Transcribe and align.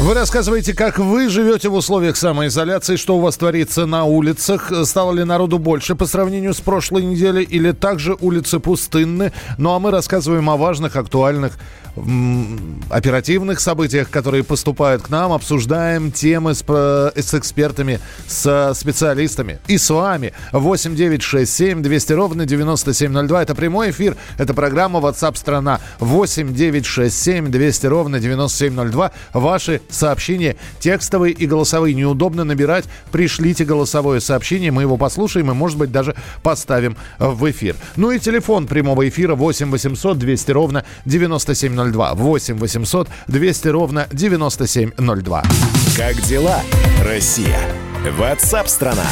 Вы 0.00 0.14
рассказываете, 0.14 0.74
как 0.74 1.00
вы 1.00 1.28
живете 1.28 1.68
в 1.68 1.74
условиях 1.74 2.16
самоизоляции, 2.16 2.94
что 2.94 3.16
у 3.16 3.20
вас 3.20 3.36
творится 3.36 3.84
на 3.84 4.04
улицах, 4.04 4.72
стало 4.84 5.12
ли 5.12 5.24
народу 5.24 5.58
больше 5.58 5.96
по 5.96 6.06
сравнению 6.06 6.54
с 6.54 6.60
прошлой 6.60 7.02
неделей, 7.02 7.42
или 7.42 7.72
также 7.72 8.16
улицы 8.20 8.60
пустынны. 8.60 9.32
Ну 9.58 9.74
а 9.74 9.80
мы 9.80 9.90
рассказываем 9.90 10.48
о 10.50 10.56
важных, 10.56 10.94
актуальных 10.94 11.58
оперативных 12.90 13.60
событиях, 13.60 14.10
которые 14.10 14.44
поступают 14.44 15.02
к 15.02 15.10
нам, 15.10 15.32
обсуждаем 15.32 16.12
темы 16.12 16.54
с, 16.54 16.62
с 16.62 17.34
экспертами, 17.34 18.00
с 18.26 18.72
специалистами 18.74 19.58
и 19.66 19.78
с 19.78 19.90
вами. 19.90 20.32
8 20.52 20.94
9 20.94 21.22
6 21.22 21.52
7 21.52 21.82
200 21.82 22.12
ровно 22.12 22.46
9702. 22.46 23.42
Это 23.42 23.54
прямой 23.54 23.90
эфир. 23.90 24.16
Это 24.36 24.54
программа 24.54 25.00
WhatsApp 25.00 25.36
страна. 25.36 25.80
8 26.00 26.54
9 26.54 26.86
6 26.86 27.22
7 27.22 27.50
200 27.50 27.86
ровно 27.86 28.20
9702. 28.20 29.10
Ваши 29.32 29.80
сообщения 29.88 30.56
текстовые 30.80 31.32
и 31.32 31.46
голосовые. 31.46 31.94
Неудобно 31.94 32.44
набирать. 32.44 32.84
Пришлите 33.12 33.64
голосовое 33.64 34.20
сообщение. 34.20 34.70
Мы 34.70 34.82
его 34.82 34.96
послушаем 34.96 35.50
и, 35.50 35.54
может 35.54 35.78
быть, 35.78 35.92
даже 35.92 36.14
поставим 36.42 36.96
в 37.18 37.50
эфир. 37.50 37.76
Ну 37.96 38.10
и 38.10 38.18
телефон 38.18 38.66
прямого 38.66 39.08
эфира 39.08 39.34
8 39.34 39.70
800 39.70 40.18
200 40.18 40.50
ровно 40.52 40.84
9702. 41.04 41.88
9702. 41.88 42.14
8 42.14 42.58
800 42.58 43.08
200 43.28 43.68
ровно 43.68 44.06
9702. 44.12 45.42
Как 45.96 46.20
дела, 46.22 46.60
Россия? 47.04 47.58
Ватсап-страна! 48.16 49.06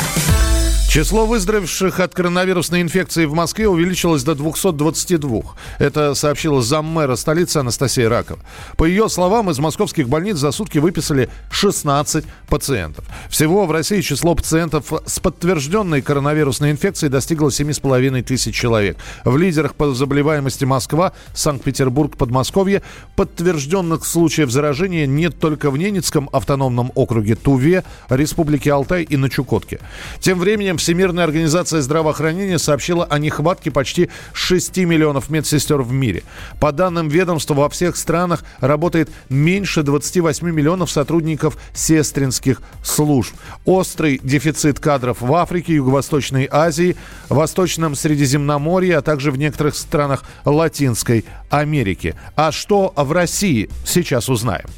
Число 0.96 1.26
выздоровевших 1.26 2.00
от 2.00 2.14
коронавирусной 2.14 2.80
инфекции 2.80 3.26
в 3.26 3.34
Москве 3.34 3.68
увеличилось 3.68 4.22
до 4.22 4.34
222. 4.34 5.42
Это 5.78 6.14
сообщила 6.14 6.62
заммэра 6.62 7.16
столицы 7.16 7.58
Анастасия 7.58 8.08
Ракова. 8.08 8.40
По 8.78 8.86
ее 8.86 9.10
словам, 9.10 9.50
из 9.50 9.58
московских 9.58 10.08
больниц 10.08 10.38
за 10.38 10.52
сутки 10.52 10.78
выписали 10.78 11.28
16 11.50 12.24
пациентов. 12.48 13.04
Всего 13.28 13.66
в 13.66 13.72
России 13.72 14.00
число 14.00 14.34
пациентов 14.34 14.90
с 15.04 15.20
подтвержденной 15.20 16.00
коронавирусной 16.00 16.70
инфекцией 16.70 17.10
достигло 17.10 17.48
7,5 17.48 18.22
тысяч 18.22 18.54
человек. 18.54 18.96
В 19.26 19.36
лидерах 19.36 19.74
по 19.74 19.92
заболеваемости 19.92 20.64
Москва, 20.64 21.12
Санкт-Петербург, 21.34 22.16
Подмосковье. 22.16 22.80
Подтвержденных 23.16 24.06
случаев 24.06 24.50
заражения 24.50 25.04
нет 25.04 25.38
только 25.38 25.70
в 25.70 25.76
Ненецком 25.76 26.30
автономном 26.32 26.90
округе 26.94 27.34
Туве, 27.34 27.84
Республике 28.08 28.72
Алтай 28.72 29.02
и 29.02 29.18
на 29.18 29.28
Чукотке. 29.28 29.80
Тем 30.20 30.38
временем 30.38 30.78
Всемирная 30.86 31.24
организация 31.24 31.80
здравоохранения 31.80 32.60
сообщила 32.60 33.04
о 33.06 33.18
нехватке 33.18 33.72
почти 33.72 34.08
6 34.34 34.76
миллионов 34.76 35.30
медсестер 35.30 35.82
в 35.82 35.90
мире. 35.90 36.22
По 36.60 36.70
данным 36.70 37.08
ведомства, 37.08 37.54
во 37.54 37.68
всех 37.68 37.96
странах 37.96 38.44
работает 38.60 39.10
меньше 39.28 39.82
28 39.82 40.48
миллионов 40.48 40.88
сотрудников 40.88 41.58
сестринских 41.74 42.62
служб. 42.84 43.34
Острый 43.64 44.20
дефицит 44.22 44.78
кадров 44.78 45.22
в 45.22 45.34
Африке, 45.34 45.74
Юго-Восточной 45.74 46.48
Азии, 46.48 46.96
Восточном 47.30 47.96
Средиземноморье, 47.96 48.98
а 48.98 49.02
также 49.02 49.32
в 49.32 49.38
некоторых 49.38 49.74
странах 49.74 50.22
Латинской 50.44 51.24
Америки. 51.50 52.14
А 52.36 52.52
что 52.52 52.92
в 52.94 53.10
России, 53.10 53.68
сейчас 53.84 54.28
узнаем. 54.28 54.68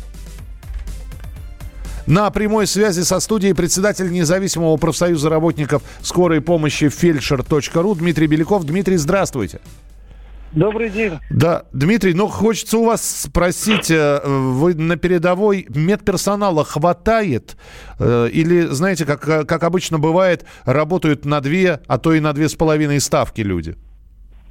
На 2.09 2.31
прямой 2.31 2.67
связи 2.67 3.03
со 3.03 3.21
студией 3.21 3.55
председатель 3.55 4.11
независимого 4.11 4.79
профсоюза 4.79 5.29
работников 5.29 5.83
скорой 6.01 6.41
помощи 6.41 6.89
фельдшер.ру 6.89 7.95
Дмитрий 7.97 8.27
Беляков. 8.27 8.65
Дмитрий, 8.65 8.97
здравствуйте. 8.97 9.61
Добрый 10.53 10.89
день. 10.89 11.19
Да, 11.29 11.65
Дмитрий, 11.75 12.15
ну 12.15 12.27
хочется 12.29 12.79
у 12.79 12.87
вас 12.87 13.25
спросить, 13.25 13.91
э, 13.91 14.21
вы 14.25 14.75
на 14.75 14.97
передовой 14.97 15.67
медперсонала 15.69 16.65
хватает? 16.65 17.59
Э, 17.99 18.27
или, 18.33 18.63
знаете, 18.63 19.05
как, 19.05 19.21
как 19.21 19.63
обычно 19.63 19.99
бывает, 19.99 20.47
работают 20.65 21.27
на 21.27 21.43
две, 21.43 21.81
а 21.87 21.99
то 21.99 22.15
и 22.15 22.21
на 22.21 22.33
две 22.33 22.49
с 22.49 22.55
половиной 22.55 23.01
ставки 23.01 23.43
люди? 23.43 23.77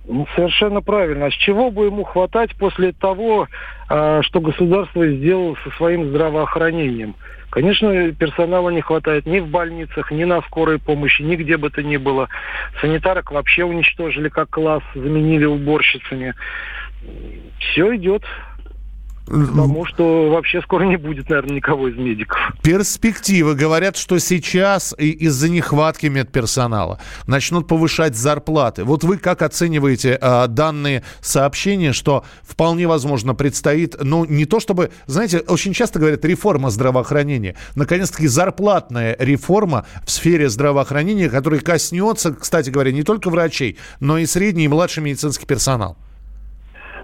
Ну, 0.06 0.28
совершенно 0.36 0.82
правильно. 0.82 1.26
А 1.26 1.32
с 1.32 1.34
чего 1.34 1.72
бы 1.72 1.86
ему 1.86 2.04
хватать 2.04 2.56
после 2.56 2.92
того, 2.92 3.48
э, 3.90 4.22
что 4.22 4.42
государство 4.42 5.08
сделало 5.08 5.56
со 5.64 5.76
своим 5.78 6.10
здравоохранением? 6.10 7.16
Конечно, 7.50 8.12
персонала 8.12 8.70
не 8.70 8.82
хватает 8.82 9.26
ни 9.26 9.40
в 9.40 9.48
больницах, 9.48 10.12
ни 10.12 10.26
на 10.26 10.42
скорой 10.42 10.80
помощи, 10.80 11.22
нигде 11.22 11.58
бы 11.58 11.70
то 11.70 11.82
ни 11.82 11.98
было. 11.98 12.28
Санитарок 12.82 13.32
вообще 13.32 13.64
уничтожили 13.64 14.30
как 14.30 14.50
класс, 14.50 14.84
заменили 14.94 15.46
уборщицами. 15.46 16.36
Все 17.60 17.96
идет 17.96 18.24
Потому 19.28 19.86
что 19.86 20.30
вообще 20.30 20.62
скоро 20.62 20.84
не 20.84 20.96
будет, 20.96 21.30
наверное, 21.30 21.58
никого 21.58 21.90
из 21.90 21.98
медиков. 21.98 22.38
Перспективы. 22.64 23.56
Говорят, 23.56 23.98
что 23.98 24.20
сейчас 24.20 24.96
из-за 24.98 25.50
нехватки 25.50 26.08
медперсонала 26.08 27.00
начнут 27.28 27.68
повышать 27.68 28.16
зарплаты. 28.16 28.86
Вот 28.86 29.04
вы 29.04 29.18
как 29.18 29.42
оцениваете 29.42 30.18
э, 30.20 30.48
данные 30.48 31.04
сообщения, 31.20 31.92
что 31.92 32.24
вполне 32.44 32.88
возможно 32.88 33.36
предстоит, 33.36 33.96
ну, 34.02 34.24
не 34.26 34.46
то 34.46 34.60
чтобы, 34.60 34.92
знаете, 35.06 35.40
очень 35.40 35.74
часто 35.74 36.00
говорят 36.00 36.24
реформа 36.24 36.70
здравоохранения. 36.70 37.56
Наконец-таки 37.76 38.28
зарплатная 38.28 39.16
реформа 39.20 39.86
в 40.06 40.12
сфере 40.12 40.50
здравоохранения, 40.50 41.30
которая 41.30 41.60
коснется, 41.60 42.34
кстати 42.34 42.70
говоря, 42.70 42.92
не 42.92 43.04
только 43.04 43.30
врачей, 43.30 43.78
но 44.00 44.18
и 44.18 44.26
средний 44.26 44.66
и 44.66 44.70
младший 44.70 45.04
медицинский 45.04 45.46
персонал. 45.46 45.98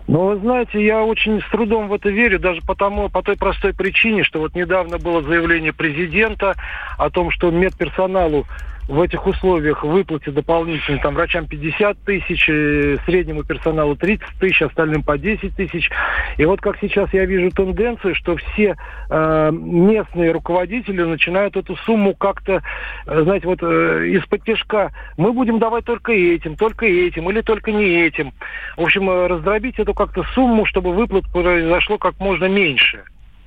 Но 0.07 0.27
вы 0.27 0.37
знаете, 0.37 0.83
я 0.83 1.03
очень 1.03 1.41
с 1.41 1.49
трудом 1.49 1.87
в 1.87 1.93
это 1.93 2.09
верю, 2.09 2.39
даже 2.39 2.61
потому, 2.61 3.09
по 3.09 3.21
той 3.21 3.37
простой 3.37 3.73
причине, 3.73 4.23
что 4.23 4.39
вот 4.39 4.53
недавно 4.53 4.97
было 4.97 5.21
заявление 5.21 5.71
президента 5.71 6.55
о 6.97 7.09
том, 7.09 7.31
что 7.31 7.51
медперсоналу 7.51 8.45
в 8.87 9.01
этих 9.01 9.25
условиях 9.25 9.83
выплатить 9.83 10.33
дополнительно 10.33 10.99
там 10.99 11.15
врачам 11.15 11.47
50 11.47 11.97
тысяч, 12.03 12.49
э, 12.49 12.97
среднему 13.05 13.43
персоналу 13.43 13.95
30 13.95 14.25
тысяч, 14.39 14.61
остальным 14.61 15.03
по 15.03 15.17
10 15.17 15.55
тысяч. 15.55 15.89
И 16.37 16.45
вот 16.45 16.61
как 16.61 16.77
сейчас 16.81 17.13
я 17.13 17.25
вижу 17.25 17.51
тенденцию, 17.51 18.15
что 18.15 18.35
все 18.35 18.75
э, 19.09 19.51
местные 19.51 20.31
руководители 20.31 21.03
начинают 21.03 21.55
эту 21.55 21.75
сумму 21.77 22.13
как-то, 22.15 22.61
э, 23.05 23.21
знаете, 23.23 23.47
вот 23.47 23.59
э, 23.61 24.07
из-под 24.07 24.43
тяжка. 24.43 24.91
Мы 25.17 25.31
будем 25.31 25.59
давать 25.59 25.85
только 25.85 26.11
этим, 26.11 26.55
только 26.55 26.85
этим 26.85 27.29
или 27.29 27.41
только 27.41 27.71
не 27.71 28.05
этим. 28.05 28.33
В 28.77 28.81
общем, 28.81 29.09
э, 29.09 29.27
раздробить 29.27 29.79
эту 29.79 29.93
как-то 29.93 30.23
сумму, 30.33 30.65
чтобы 30.65 30.93
выплат 30.93 31.23
произошло 31.31 31.97
как 31.97 32.19
можно 32.19 32.45
меньше. 32.45 33.03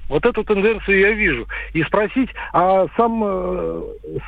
Вот 0.09 0.25
эту 0.25 0.45
тенденцию 0.45 1.01
я 1.01 1.13
вижу. 1.13 1.49
И 1.73 1.83
спросить, 1.83 2.31
а 2.53 2.87
сам, 2.97 3.23
э, 3.25 3.83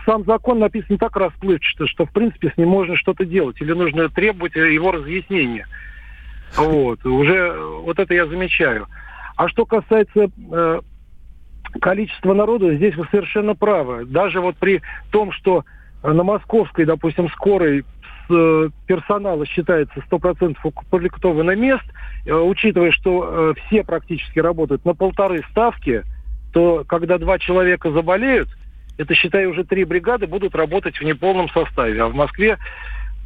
сам 0.04 0.24
закон 0.24 0.58
написан 0.58 0.98
так 0.98 1.16
расплывчато, 1.16 1.86
что, 1.86 2.04
в 2.04 2.12
принципе, 2.12 2.50
с 2.50 2.56
ним 2.56 2.68
можно 2.68 2.96
что-то 2.96 3.24
делать. 3.24 3.60
Или 3.60 3.72
нужно 3.72 4.08
требовать 4.08 4.56
его 4.56 4.90
разъяснения. 4.90 5.66
Вот. 6.56 7.04
Уже 7.06 7.52
вот 7.82 7.98
это 7.98 8.12
я 8.14 8.26
замечаю. 8.26 8.86
А 9.36 9.48
что 9.48 9.64
касается 9.66 10.30
э, 10.50 10.80
количества 11.80 12.34
народу, 12.34 12.74
здесь 12.74 12.96
вы 12.96 13.06
совершенно 13.10 13.54
правы. 13.54 14.04
Даже 14.04 14.40
вот 14.40 14.56
при 14.56 14.82
том, 15.10 15.30
что 15.30 15.64
на 16.02 16.22
московской, 16.24 16.84
допустим, 16.84 17.28
скорой 17.30 17.84
персонала 18.28 19.46
считается 19.46 20.02
100% 20.10 20.56
укомплектовано 20.62 21.56
мест, 21.56 21.84
э, 22.24 22.32
учитывая, 22.32 22.92
что 22.92 23.54
э, 23.56 23.60
все 23.66 23.84
практически 23.84 24.38
работают 24.38 24.84
на 24.84 24.94
полторы 24.94 25.42
ставки, 25.50 26.04
то 26.52 26.84
когда 26.86 27.18
два 27.18 27.38
человека 27.38 27.90
заболеют, 27.90 28.48
это, 28.96 29.14
считай, 29.14 29.46
уже 29.46 29.64
три 29.64 29.84
бригады 29.84 30.26
будут 30.26 30.54
работать 30.54 30.98
в 30.98 31.04
неполном 31.04 31.48
составе. 31.50 32.02
А 32.02 32.08
в 32.08 32.14
Москве, 32.14 32.58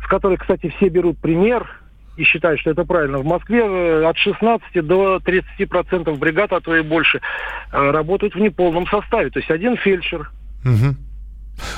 с 0.05 0.07
которой, 0.09 0.37
кстати, 0.37 0.73
все 0.77 0.89
берут 0.89 1.19
пример 1.19 1.69
и 2.17 2.25
считают, 2.25 2.61
что 2.61 2.71
это 2.71 2.85
правильно, 2.85 3.19
в 3.19 3.25
Москве 3.25 4.07
от 4.07 4.19
16 4.19 4.87
до 4.87 5.17
30% 5.17 6.15
бригад, 6.19 6.53
а 6.53 6.61
то 6.61 6.77
и 6.77 6.83
больше, 6.83 7.23
работают 7.71 8.35
в 8.35 8.39
неполном 8.39 8.87
составе. 8.87 9.31
То 9.31 9.39
есть 9.39 9.51
один 9.51 9.77
фельдшер, 9.79 10.31
угу 10.63 10.95
э, 10.95 11.12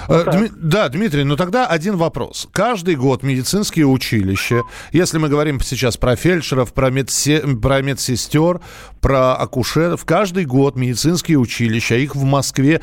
Дми- 0.08 0.52
да, 0.56 0.88
Дмитрий, 0.88 1.24
ну 1.24 1.36
тогда 1.36 1.66
один 1.66 1.96
вопрос. 1.96 2.48
Каждый 2.52 2.96
год 2.96 3.22
медицинские 3.22 3.86
училища, 3.86 4.62
если 4.92 5.18
мы 5.18 5.28
говорим 5.28 5.60
сейчас 5.60 5.96
про 5.96 6.16
фельдшеров, 6.16 6.72
про, 6.72 6.90
медсе- 6.90 7.56
про 7.60 7.82
медсестер, 7.82 8.60
про 9.00 9.34
акушеров, 9.34 10.04
каждый 10.04 10.44
год 10.44 10.76
медицинские 10.76 11.38
училища, 11.38 11.96
их 11.96 12.14
в 12.14 12.24
Москве 12.24 12.80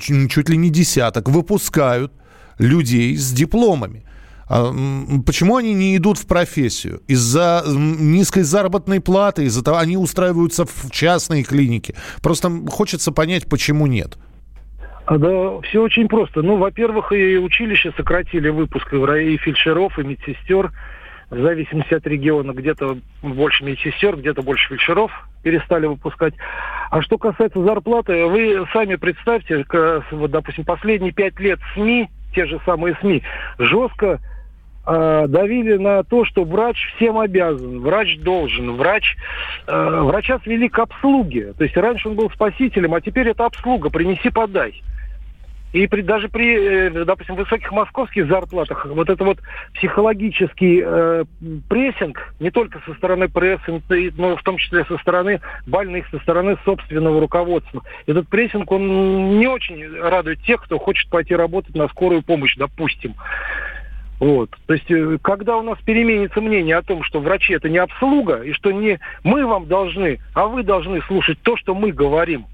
чуть 0.00 0.48
ли 0.48 0.56
не 0.56 0.70
десяток, 0.70 1.28
выпускают 1.28 2.12
людей 2.58 3.16
с 3.16 3.32
дипломами. 3.32 4.04
А, 4.48 4.72
почему 5.24 5.56
они 5.56 5.72
не 5.72 5.96
идут 5.96 6.18
в 6.18 6.26
профессию? 6.26 7.02
Из-за 7.06 7.64
низкой 7.66 8.42
заработной 8.42 9.00
платы, 9.00 9.44
из-за 9.44 9.62
того, 9.62 9.78
они 9.78 9.96
устраиваются 9.96 10.66
в 10.66 10.90
частные 10.90 11.42
клиники. 11.42 11.94
Просто 12.20 12.50
хочется 12.68 13.12
понять, 13.12 13.48
почему 13.48 13.86
нет. 13.86 14.18
А, 15.06 15.18
да, 15.18 15.60
все 15.62 15.82
очень 15.82 16.08
просто. 16.08 16.42
Ну, 16.42 16.56
во-первых, 16.56 17.12
и 17.12 17.36
училище 17.36 17.92
сократили 17.96 18.48
выпуск 18.48 18.92
и 18.92 19.36
фельдшеров, 19.36 19.98
и 19.98 20.04
медсестер. 20.04 20.70
в 21.30 21.40
зависимости 21.40 21.94
от 21.94 22.06
региона, 22.06 22.52
где-то 22.52 22.98
больше 23.22 23.64
медсестер, 23.64 24.16
где-то 24.16 24.42
больше 24.42 24.68
фельдшеров 24.68 25.10
перестали 25.42 25.86
выпускать. 25.86 26.34
А 26.90 27.00
что 27.00 27.16
касается 27.16 27.62
зарплаты, 27.64 28.26
вы 28.26 28.66
сами 28.72 28.96
представьте, 28.96 29.64
вот, 30.10 30.30
допустим, 30.30 30.64
последние 30.64 31.12
пять 31.12 31.40
лет 31.40 31.58
СМИ, 31.74 32.10
те 32.34 32.44
же 32.44 32.60
самые 32.66 32.96
СМИ, 33.00 33.22
жестко 33.58 34.20
э, 34.86 35.24
давили 35.28 35.76
на 35.76 36.02
то, 36.04 36.24
что 36.24 36.44
врач 36.44 36.76
всем 36.96 37.18
обязан, 37.18 37.80
врач 37.80 38.18
должен, 38.18 38.76
врач, 38.76 39.16
э, 39.66 40.00
врача 40.02 40.38
свели 40.40 40.68
к 40.68 40.78
обслуге. 40.78 41.52
То 41.56 41.64
есть 41.64 41.76
раньше 41.76 42.08
он 42.08 42.16
был 42.16 42.30
спасителем, 42.30 42.94
а 42.94 43.00
теперь 43.00 43.28
это 43.28 43.46
обслуга, 43.46 43.90
принеси, 43.90 44.30
подай. 44.30 44.82
И 45.72 45.86
при, 45.86 46.02
даже 46.02 46.28
при, 46.28 46.88
э, 46.88 47.04
допустим, 47.04 47.34
высоких 47.34 47.72
московских 47.72 48.26
зарплатах 48.26 48.86
вот 48.86 49.08
это 49.08 49.24
вот 49.24 49.38
психологический 49.74 50.82
э, 50.84 51.24
прессинг, 51.68 52.34
не 52.40 52.50
только 52.50 52.80
со 52.86 52.94
стороны 52.94 53.28
прессы, 53.28 53.82
но 54.16 54.36
в 54.36 54.42
том 54.42 54.58
числе 54.58 54.84
со 54.84 54.98
стороны 54.98 55.40
больных, 55.66 56.06
со 56.10 56.18
стороны 56.18 56.58
собственного 56.64 57.20
руководства. 57.20 57.82
Этот 58.06 58.28
прессинг, 58.28 58.70
он 58.70 59.38
не 59.38 59.46
очень 59.46 59.98
радует 59.98 60.42
тех, 60.42 60.62
кто 60.62 60.78
хочет 60.78 61.08
пойти 61.10 61.34
работать 61.34 61.74
на 61.74 61.88
скорую 61.88 62.22
помощь, 62.22 62.56
допустим. 62.56 63.14
Вот. 64.22 64.50
То 64.66 64.74
есть, 64.74 64.88
э, 64.88 65.18
когда 65.20 65.56
у 65.56 65.62
нас 65.62 65.78
переменится 65.84 66.40
мнение 66.40 66.76
о 66.76 66.82
том, 66.82 67.02
что 67.02 67.18
врачи 67.18 67.54
это 67.54 67.68
не 67.68 67.78
обслуга, 67.78 68.36
и 68.44 68.52
что 68.52 68.70
не 68.70 69.00
мы 69.24 69.44
вам 69.44 69.66
должны, 69.66 70.20
а 70.32 70.46
вы 70.46 70.62
должны 70.62 71.02
слушать 71.08 71.38
то, 71.42 71.56
что 71.56 71.74
мы 71.74 71.90
говорим, 71.90 72.46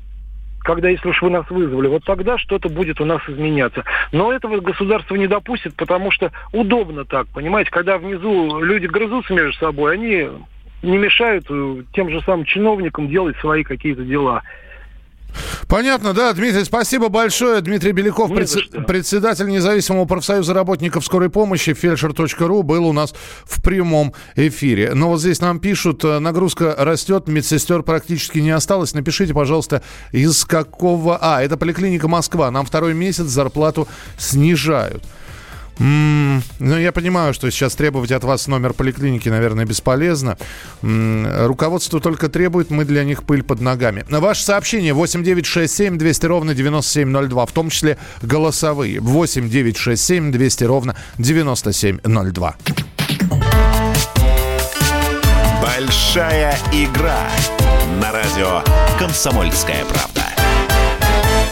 когда, 0.61 0.89
если 0.89 1.07
уж 1.11 1.21
вы 1.21 1.29
нас 1.29 1.45
вызвали, 1.51 1.89
вот 1.89 2.05
тогда 2.07 2.39
что-то 2.39 2.71
будет 2.71 3.03
у 3.03 3.05
нас 3.05 3.21
изменяться. 3.29 3.85
Но 4.13 4.33
этого 4.33 4.61
государство 4.61 5.15
не 5.15 5.27
допустит, 5.27 5.75
потому 5.75 6.11
что 6.11 6.33
удобно 6.55 7.05
так, 7.05 7.27
понимаете, 7.35 7.71
когда 7.71 7.99
внизу 7.99 8.63
люди 8.63 8.87
грызутся 8.87 9.35
между 9.35 9.53
собой, 9.59 9.93
они 9.93 10.27
не 10.81 10.97
мешают 10.97 11.45
э, 11.51 11.83
тем 11.93 12.09
же 12.09 12.23
самым 12.23 12.47
чиновникам 12.47 13.09
делать 13.09 13.37
свои 13.41 13.63
какие-то 13.63 14.05
дела. 14.05 14.43
Понятно, 15.69 16.15
да, 16.15 16.33
Дмитрий, 16.33 16.65
спасибо 16.65 17.09
большое. 17.09 17.61
Дмитрий 17.61 17.93
Беляков, 17.93 18.35
пред... 18.35 18.87
председатель 18.87 19.47
независимого 19.49 20.05
профсоюза 20.07 20.55
работников 20.55 21.05
скорой 21.05 21.31
помощи, 21.31 21.75
фельдшер.ру, 21.75 22.63
был 22.63 22.87
у 22.87 22.93
нас 22.93 23.15
в 23.45 23.63
прямом 23.63 24.15
эфире. 24.35 24.93
Но 24.95 25.11
вот 25.11 25.21
здесь 25.21 25.41
нам 25.41 25.61
пишут, 25.61 26.05
э, 26.05 26.19
нагрузка 26.19 26.75
растет, 26.79 27.29
медсестер 27.29 27.83
практически 27.83 28.39
не 28.39 28.51
осталось. 28.51 28.95
Напишите, 28.95 29.35
пожалуйста, 29.35 29.83
из 30.13 30.45
какого... 30.45 31.19
А, 31.21 31.43
это 31.43 31.57
поликлиника 31.57 32.09
Москва. 32.09 32.51
Нам 32.51 32.65
второй 32.65 32.95
месяц 32.95 33.27
зарплату 33.27 33.89
снижают. 34.17 35.03
Mm, 35.79 36.43
ну, 36.59 36.77
я 36.77 36.93
понимаю, 36.93 37.35
что 37.35 37.51
сейчас 37.51 37.75
требовать 37.75 38.11
от 38.11 38.25
вас 38.25 38.49
номер 38.49 38.73
поликлиники, 38.73 39.29
наверное, 39.29 39.65
бесполезно. 39.65 40.37
Mm, 40.83 41.47
руководство 41.47 42.01
только 42.01 42.29
требует, 42.29 42.71
мы 42.71 42.85
для 42.85 43.05
них 43.05 43.23
пыль 43.23 43.43
под 43.43 43.61
ногами. 43.61 44.05
Ваше 44.09 44.43
сообщение 44.43 44.93
8967 44.93 45.99
200 45.99 46.27
ровно 46.27 46.55
9702, 46.55 47.47
в 47.47 47.53
том 47.53 47.71
числе 47.71 47.99
голосовые. 48.23 49.01
8967 49.01 50.33
200 50.33 50.65
ровно 50.65 50.97
9702. 51.19 52.57
Большая 55.63 56.59
игра 56.73 57.29
на 58.01 58.11
радио 58.13 58.63
«Комсомольская 58.99 59.85
правда». 59.85 60.18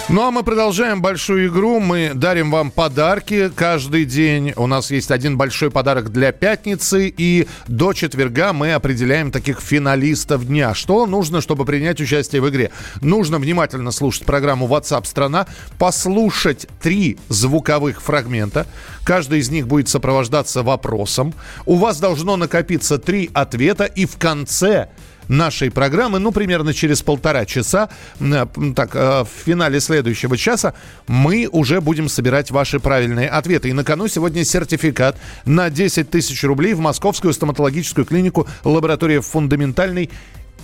Ну 0.08 0.22
а 0.22 0.30
мы 0.30 0.44
продолжаем 0.44 1.02
большую 1.02 1.48
игру. 1.48 1.80
Мы 1.80 2.12
дарим 2.14 2.52
вам 2.52 2.70
подарки 2.70 3.50
каждый 3.52 4.04
день. 4.04 4.52
У 4.54 4.68
нас 4.68 4.92
есть 4.92 5.10
один 5.10 5.36
большой 5.36 5.72
подарок 5.72 6.12
для 6.12 6.30
пятницы. 6.30 7.12
И 7.16 7.48
до 7.66 7.92
четверга 7.92 8.52
мы 8.52 8.72
определяем 8.74 9.32
таких 9.32 9.60
финалистов 9.60 10.46
дня. 10.46 10.74
Что 10.74 11.06
нужно, 11.06 11.40
чтобы 11.40 11.64
принять 11.64 12.00
участие 12.00 12.40
в 12.40 12.48
игре? 12.48 12.70
Нужно 13.00 13.40
внимательно 13.40 13.90
слушать 13.90 14.26
программу 14.26 14.68
WhatsApp 14.68 15.06
страна, 15.06 15.48
послушать 15.76 16.68
три 16.80 17.18
звуковых 17.28 18.00
фрагмента. 18.00 18.68
Каждый 19.02 19.40
из 19.40 19.50
них 19.50 19.66
будет 19.66 19.88
сопровождаться 19.88 20.62
вопросом. 20.62 21.34
У 21.64 21.74
вас 21.74 21.98
должно 21.98 22.36
накопиться 22.36 22.98
три 22.98 23.28
ответа. 23.34 23.86
И 23.86 24.06
в 24.06 24.18
конце 24.18 24.88
нашей 25.28 25.70
программы, 25.70 26.18
ну, 26.18 26.32
примерно 26.32 26.72
через 26.74 27.02
полтора 27.02 27.44
часа, 27.44 27.88
э, 28.20 28.46
так, 28.74 28.94
э, 28.94 29.24
в 29.24 29.28
финале 29.44 29.80
следующего 29.80 30.36
часа, 30.36 30.74
мы 31.06 31.48
уже 31.50 31.80
будем 31.80 32.08
собирать 32.08 32.50
ваши 32.50 32.80
правильные 32.80 33.28
ответы. 33.28 33.68
И 33.68 33.72
на 33.72 33.84
кону 33.84 34.08
сегодня 34.08 34.44
сертификат 34.44 35.16
на 35.44 35.70
10 35.70 36.10
тысяч 36.10 36.42
рублей 36.44 36.74
в 36.74 36.80
Московскую 36.80 37.32
стоматологическую 37.32 38.04
клинику 38.04 38.46
лаборатория 38.64 39.20
фундаментальной 39.20 40.10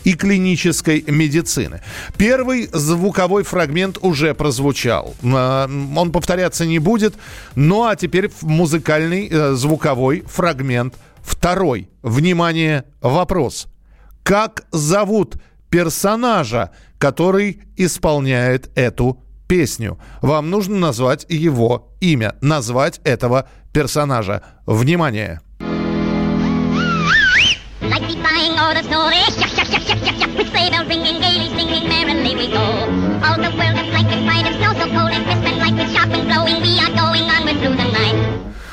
и 0.05 0.15
клинической 0.15 1.05
медицины. 1.07 1.81
Первый 2.17 2.69
звуковой 2.73 3.45
фрагмент 3.45 3.99
уже 4.01 4.35
прозвучал. 4.35 5.15
Э, 5.23 5.69
он 5.97 6.13
повторяться 6.13 6.67
не 6.67 6.79
будет. 6.79 7.15
Ну 7.55 7.85
а 7.85 7.97
теперь 7.97 8.31
музыкальный 8.43 9.55
звуковой 9.55 10.25
фрагмент 10.27 10.95
второй. 11.23 11.89
Внимание, 12.03 12.85
вопрос. 13.01 13.69
Как 14.23 14.65
зовут 14.71 15.37
персонажа, 15.69 16.71
который 16.99 17.63
исполняет 17.77 18.71
эту 18.77 19.23
песню? 19.49 19.99
Вам 20.21 20.49
нужно 20.51 20.77
назвать 20.77 21.27
его 21.29 21.93
имя, 22.01 22.37
назвать 22.41 23.01
этого 23.05 23.49
персонажа. 23.73 24.43
Внимание! 24.65 25.41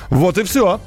Вот 0.09 0.37
и 0.37 0.43
все. 0.43 0.81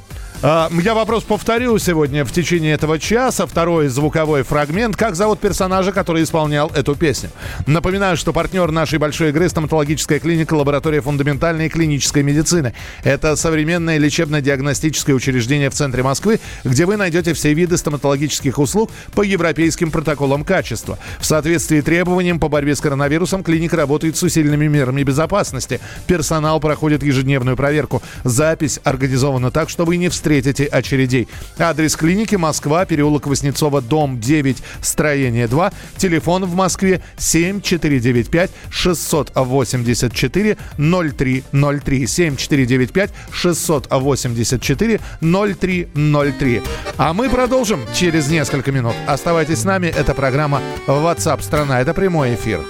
А, 0.44 0.68
я 0.72 0.94
вопрос 0.94 1.22
повторю 1.22 1.78
сегодня 1.78 2.24
в 2.24 2.32
течение 2.32 2.74
этого 2.74 2.98
часа. 2.98 3.46
Второй 3.46 3.86
звуковой 3.86 4.42
фрагмент. 4.42 4.96
Как 4.96 5.14
зовут 5.14 5.38
персонажа, 5.38 5.92
который 5.92 6.24
исполнял 6.24 6.68
эту 6.74 6.96
песню? 6.96 7.30
Напоминаю, 7.68 8.16
что 8.16 8.32
партнер 8.32 8.72
нашей 8.72 8.98
большой 8.98 9.28
игры– 9.28 9.48
стоматологическая 9.48 10.18
клиника 10.18 10.54
«Лаборатория 10.54 11.00
фундаментальной 11.00 11.68
клинической 11.68 12.24
медицины». 12.24 12.74
Это 13.04 13.36
современное 13.36 13.98
лечебно-диагностическое 13.98 15.14
учреждение 15.14 15.70
в 15.70 15.74
центре 15.74 16.02
Москвы, 16.02 16.40
где 16.64 16.86
вы 16.86 16.96
найдете 16.96 17.34
все 17.34 17.54
виды 17.54 17.76
стоматологических 17.76 18.58
услуг 18.58 18.90
по 19.14 19.22
европейским 19.22 19.92
протоколам 19.92 20.42
качества. 20.42 20.98
В 21.20 21.24
соответствии 21.24 21.80
с 21.80 21.84
требованиям 21.84 22.40
по 22.40 22.48
борьбе 22.48 22.74
с 22.74 22.80
коронавирусом 22.80 23.44
клиника 23.44 23.76
работает 23.76 24.16
с 24.16 24.22
усиленными 24.24 24.66
мерами 24.66 25.04
безопасности. 25.04 25.78
Персонал 26.08 26.58
проходит 26.58 27.04
ежедневную 27.04 27.56
проверку. 27.56 28.02
Запись 28.24 28.80
организована 28.82 29.52
так, 29.52 29.68
чтобы 29.68 29.96
не 29.96 30.08
встретить 30.08 30.31
встретите 30.32 30.64
очередей. 30.64 31.28
Адрес 31.58 31.94
клиники 31.94 32.36
Москва, 32.36 32.86
переулок 32.86 33.26
Воснецова, 33.26 33.82
дом 33.82 34.18
9, 34.18 34.62
строение 34.80 35.46
2. 35.46 35.72
Телефон 35.98 36.46
в 36.46 36.54
Москве 36.54 37.02
7495 37.18 38.50
684 38.70 40.56
0303. 40.78 42.06
7495 42.06 43.10
684 43.32 45.00
0303. 45.20 46.62
А 46.96 47.12
мы 47.12 47.28
продолжим 47.28 47.80
через 47.94 48.30
несколько 48.30 48.72
минут. 48.72 48.94
Оставайтесь 49.06 49.58
с 49.58 49.64
нами. 49.64 49.88
Это 49.88 50.14
программа 50.14 50.62
WhatsApp 50.86 51.42
страна. 51.42 51.80
Это 51.80 51.92
прямой 51.92 52.34
эфир. 52.34 52.60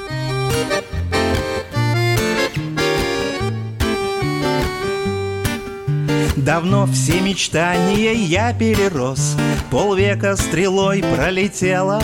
Давно 6.45 6.87
все 6.87 7.21
мечтания 7.21 8.13
я 8.13 8.53
перерос. 8.53 9.37
Полвека 9.71 10.35
стрелой 10.35 11.05
пролетела. 11.15 12.03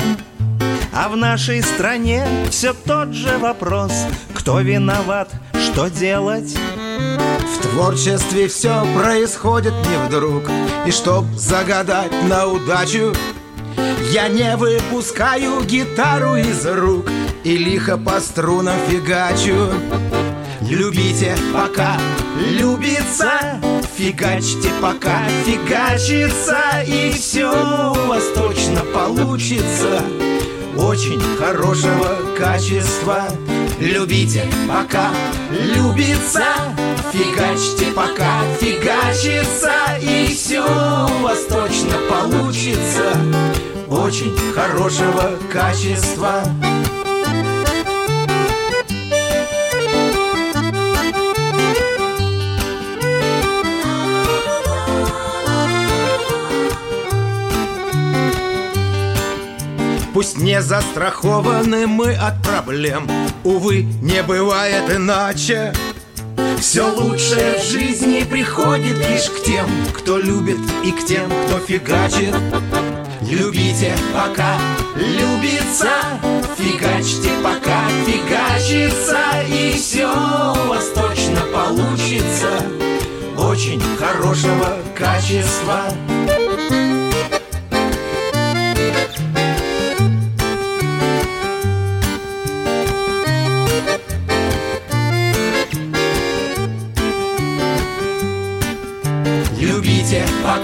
А 0.92 1.09
в 1.09 1.16
нашей 1.16 1.61
стране 1.61 2.25
все 2.49 2.73
тот 2.73 3.12
же 3.14 3.37
вопрос. 3.38 3.92
Кто 4.35 4.61
виноват, 4.61 5.28
что 5.54 5.88
делать? 5.88 6.57
В 6.57 7.62
творчестве 7.62 8.47
все 8.47 8.87
происходит 8.97 9.75
не 9.75 10.07
вдруг. 10.07 10.45
И 10.87 10.92
чтоб 10.92 11.25
загадать 11.35 12.12
на 12.28 12.47
удачу? 12.47 13.12
Я 14.12 14.28
не 14.28 14.57
выпускаю 14.57 15.62
гитару 15.64 16.37
из 16.37 16.64
рук 16.64 17.07
И 17.45 17.57
лихо 17.57 17.99
по 17.99 18.21
струнам 18.21 18.75
фигачу 18.88 19.68
Любите, 20.70 21.34
пока 21.54 21.96
любится 22.37 23.30
Фигачьте, 23.96 24.70
пока 24.82 25.26
фигачится 25.44 26.58
И 26.87 27.10
все 27.10 27.46
у 27.48 28.06
вас 28.06 28.25
точно 28.34 28.80
получится. 28.92 30.02
Очень 30.76 31.20
хорошего 31.38 32.18
качества. 32.37 33.28
Любите, 33.80 34.44
пока 34.68 35.10
любится 35.50 36.44
Фигачьте, 37.12 37.87
пока 37.92 38.42
фигачится 38.60 39.72
И 40.02 40.28
все 40.34 40.60
у 40.60 41.22
вас 41.22 41.44
точно 41.48 41.94
получится. 42.10 43.16
Хорошего 44.54 45.38
качества. 45.52 46.42
Пусть 60.18 60.37
не 60.37 60.60
застрахованы 60.60 61.87
мы 61.87 62.12
от 62.12 62.42
проблем 62.42 63.08
Увы, 63.44 63.82
не 64.02 64.20
бывает 64.25 64.90
иначе 64.92 65.72
все 66.58 66.90
лучшее 66.92 67.60
в 67.60 67.62
жизни 67.62 68.25
приходит 68.28 68.98
лишь 69.08 69.30
к 69.30 69.44
тем, 69.44 69.68
кто 69.96 70.18
любит 70.18 70.58
и 70.84 70.90
к 70.90 71.04
тем, 71.06 71.30
кто 71.46 71.60
фигачит. 71.60 72.34
Любите, 73.22 73.94
пока 74.12 74.58
любится, 74.96 75.92
фигачьте, 76.56 77.30
пока 77.44 77.88
фигачится, 78.04 79.20
и 79.48 79.70
все 79.78 80.08
у 80.08 80.68
вас 80.68 80.88
точно 80.88 81.42
получится 81.54 82.66
очень 83.37 83.80
хорошего 83.96 84.78
качества. 84.96 85.84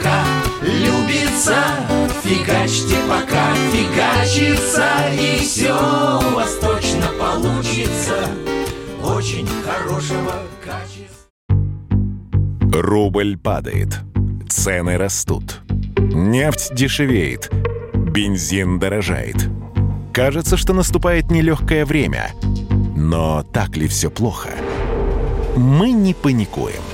Пока 0.04 0.24
любится, 0.62 1.56
фигачьте, 2.22 2.96
пока 3.08 3.54
фигачится, 3.72 4.88
и 5.12 5.38
все 5.38 5.72
у 5.72 6.34
вас 6.34 6.56
точно 6.56 7.06
получится 7.18 8.28
очень 9.02 9.48
хорошего 9.64 10.34
качества. 10.62 11.30
Рубль 12.72 13.38
падает. 13.38 14.00
Цены 14.48 14.98
растут. 14.98 15.60
Нефть 15.98 16.74
дешевеет. 16.74 17.50
Бензин 17.94 18.78
дорожает. 18.78 19.36
Кажется, 20.12 20.56
что 20.56 20.72
наступает 20.72 21.30
нелегкое 21.30 21.84
время. 21.84 22.30
Но 22.96 23.42
так 23.42 23.76
ли 23.76 23.88
все 23.88 24.10
плохо? 24.10 24.50
Мы 25.56 25.92
не 25.92 26.14
паникуем. 26.14 26.93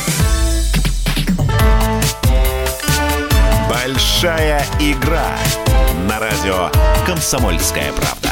Большая 3.83 4.63
игра 4.79 5.35
на 6.07 6.19
радио 6.19 6.69
«Комсомольская 7.07 7.91
правда». 7.93 8.29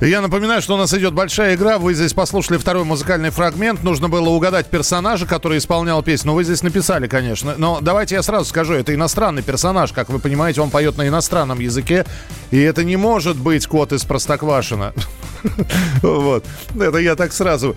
Я 0.00 0.20
напоминаю, 0.20 0.62
что 0.62 0.74
у 0.74 0.76
нас 0.76 0.94
идет 0.94 1.14
большая 1.14 1.56
игра. 1.56 1.78
Вы 1.78 1.94
здесь 1.94 2.12
послушали 2.12 2.58
второй 2.58 2.84
музыкальный 2.84 3.30
фрагмент. 3.30 3.82
Нужно 3.82 4.08
было 4.08 4.28
угадать 4.28 4.66
персонажа, 4.66 5.26
который 5.26 5.58
исполнял 5.58 6.00
песню. 6.02 6.30
Ну, 6.30 6.34
вы 6.34 6.44
здесь 6.44 6.62
написали, 6.62 7.08
конечно. 7.08 7.54
Но 7.56 7.80
давайте 7.80 8.14
я 8.14 8.22
сразу 8.22 8.44
скажу, 8.44 8.74
это 8.74 8.94
иностранный 8.94 9.42
персонаж. 9.42 9.92
Как 9.92 10.10
вы 10.10 10.20
понимаете, 10.20 10.60
он 10.60 10.70
поет 10.70 10.96
на 10.96 11.08
иностранном 11.08 11.58
языке. 11.58 12.04
И 12.52 12.60
это 12.60 12.84
не 12.84 12.96
может 12.96 13.36
быть 13.36 13.66
кот 13.66 13.92
из 13.92 14.04
Простоквашина. 14.04 14.92
Вот. 16.02 16.44
Это 16.80 16.98
я 16.98 17.16
так 17.16 17.32
сразу 17.32 17.76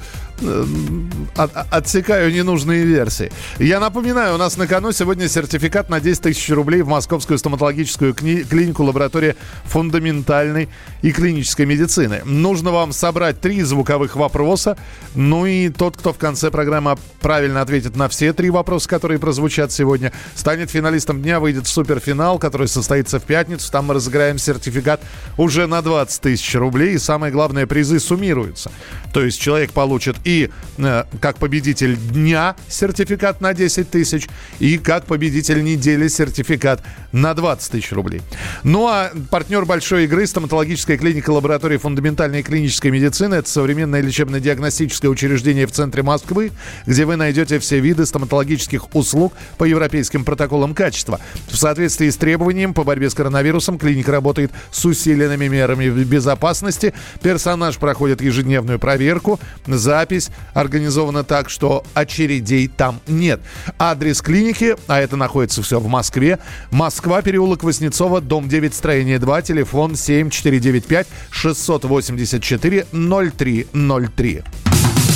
от, 1.36 1.52
отсекаю 1.72 2.32
ненужные 2.32 2.84
версии. 2.84 3.32
Я 3.60 3.80
напоминаю, 3.80 4.36
у 4.36 4.38
нас 4.38 4.58
на 4.58 4.68
кону 4.68 4.92
сегодня 4.92 5.28
сертификат 5.28 5.90
на 5.90 6.00
10 6.00 6.22
тысяч 6.22 6.50
рублей 6.50 6.82
в 6.82 6.88
Московскую 6.88 7.38
стоматологическую 7.38 8.14
кни- 8.14 8.44
клинику 8.44 8.84
лаборатории 8.84 9.36
фундаментальной 9.66 10.70
и 11.02 11.12
клинической 11.12 11.66
медицины. 11.66 12.22
Нужно 12.26 12.72
вам 12.72 12.92
собрать 12.92 13.40
три 13.40 13.62
звуковых 13.62 14.16
вопроса. 14.16 14.78
Ну 15.14 15.46
и 15.46 15.70
тот, 15.70 15.98
кто 15.98 16.14
в 16.14 16.18
конце 16.18 16.52
программы 16.52 16.98
правильно 17.22 17.62
ответит 17.62 17.96
на 17.96 18.10
все 18.10 18.34
три 18.34 18.50
вопроса, 18.50 18.90
которые 18.90 19.20
прозвучат 19.20 19.72
сегодня, 19.72 20.12
станет 20.36 20.70
финалистом 20.70 21.22
дня, 21.22 21.40
выйдет 21.40 21.66
в 21.68 21.70
суперфинал, 21.70 22.40
который 22.40 22.68
состоится 22.68 23.20
в 23.20 23.24
пятницу. 23.24 23.72
Там 23.72 23.86
мы 23.86 23.94
разыграем 23.94 24.38
сертификат 24.38 25.02
уже 25.38 25.68
на 25.68 25.82
20 25.82 26.22
тысяч 26.22 26.56
рублей. 26.56 26.96
И 26.96 26.98
самое 26.98 27.32
главное, 27.32 27.66
призы 27.68 28.00
суммируются. 28.00 28.72
То 29.14 29.24
есть 29.24 29.40
человек 29.40 29.72
получит 29.72 30.18
и 30.26 30.50
э, 30.78 31.04
как 31.22 31.38
победитель 31.38 31.96
дня 31.96 32.56
сертификат 32.68 33.40
на 33.40 33.54
10 33.54 33.90
тысяч, 33.90 34.28
и 34.60 34.78
как 34.78 35.06
победитель 35.06 35.64
недели 35.64 36.08
сертификат 36.10 36.84
на 37.12 37.34
20 37.34 37.72
тысяч 37.72 37.92
рублей. 37.94 38.22
Ну 38.64 38.88
а 38.88 39.12
партнер 39.30 39.66
большой 39.66 40.06
игры 40.06 40.28
стоматологическая 40.28 40.98
клиника 40.98 41.30
лаборатории 41.30 41.78
фундаментальной 41.78 42.44
клинической 42.44 42.92
медицины. 42.92 43.36
Это 43.36 43.50
современное 43.50 44.02
лечебно-диагностическое 44.02 45.10
учреждение 45.10 45.68
в 45.68 45.72
центре 45.72 46.04
Москвы, 46.04 46.52
где 46.86 47.06
вы 47.06 47.16
найдете 47.16 47.60
все 47.60 47.80
виды 47.80 48.06
стоматологических 48.06 48.94
услуг 48.96 49.34
по 49.58 49.64
европейским 49.64 50.26
протоколам 50.26 50.74
качества. 50.74 51.20
В 51.48 51.56
соответствии 51.56 52.10
с 52.10 52.18
требованием 52.18 52.74
по 52.74 52.84
борьбе 52.84 53.10
с 53.10 53.14
коронавирусом 53.14 53.78
клиника 53.78 54.12
работает 54.12 54.52
с 54.72 54.84
усиленными 54.86 55.48
мерами 55.48 55.90
безопасности. 55.90 56.94
Персонаж 57.22 57.78
проходит 57.78 58.22
ежедневную 58.22 58.80
проверку. 58.80 59.40
Запись 59.68 60.15
организована 60.54 61.24
так, 61.24 61.50
что 61.50 61.84
очередей 61.94 62.68
там 62.68 63.00
нет. 63.08 63.42
Адрес 63.78 64.22
клиники, 64.22 64.76
а 64.88 65.00
это 65.00 65.16
находится 65.16 65.62
все 65.62 65.80
в 65.80 65.88
Москве. 65.88 66.40
Москва, 66.72 67.22
переулок 67.22 67.64
Воснецова, 67.64 68.22
дом 68.22 68.48
9, 68.48 68.74
строение 68.74 69.20
2, 69.20 69.42
телефон 69.42 69.96
7495 69.96 71.08
684 71.32 72.86
0303. 72.92 74.44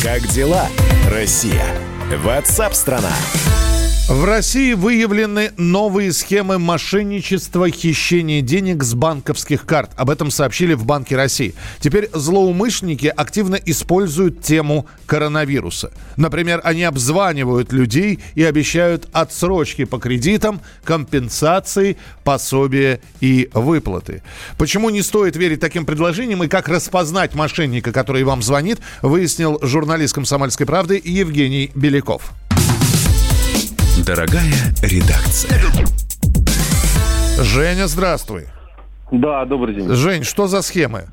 Как 0.04 0.28
дела, 0.28 0.68
Россия? 1.10 1.66
Ватсап-страна! 2.24 3.14
В 4.10 4.26
России 4.26 4.74
выявлены 4.74 5.52
новые 5.58 6.14
схемы 6.14 6.58
мошенничества, 6.58 7.70
хищения 7.70 8.42
денег 8.42 8.82
с 8.82 8.96
банковских 8.96 9.68
карт. 9.68 9.92
Об 9.98 10.10
этом 10.10 10.32
сообщили 10.32 10.74
в 10.74 10.84
Банке 10.84 11.16
России. 11.16 11.54
Теперь 11.80 12.10
злоумышленники 12.12 13.06
активно 13.06 13.54
используют 13.54 14.42
тему 14.42 14.88
коронавируса. 15.06 15.92
Например, 16.18 16.60
они 16.64 16.86
обзванивают 16.86 17.72
людей 17.72 18.18
и 18.34 18.44
обещают 18.44 19.08
отсрочки 19.12 19.84
по 19.84 20.00
кредитам, 20.00 20.60
компенсации, 20.84 21.96
пособия 22.24 23.02
и 23.22 23.52
выплаты. 23.54 24.24
Почему 24.58 24.90
не 24.90 25.04
стоит 25.04 25.36
верить 25.36 25.60
таким 25.60 25.86
предложениям 25.86 26.44
и 26.44 26.48
как 26.48 26.68
распознать 26.68 27.36
мошенника, 27.36 27.92
который 27.92 28.24
вам 28.24 28.42
звонит, 28.42 28.80
выяснил 29.04 29.60
журналист 29.62 30.16
«Комсомольской 30.16 30.66
правды» 30.66 31.00
Евгений 31.06 31.70
Беляков. 31.76 32.34
Дорогая 34.06 34.54
редакция. 34.82 35.62
Женя, 37.42 37.88
здравствуй. 37.88 38.48
Да, 39.12 39.46
добрый 39.46 39.76
день. 39.76 39.90
Жень, 39.94 40.24
что 40.24 40.48
за 40.48 40.62
схемы? 40.62 41.06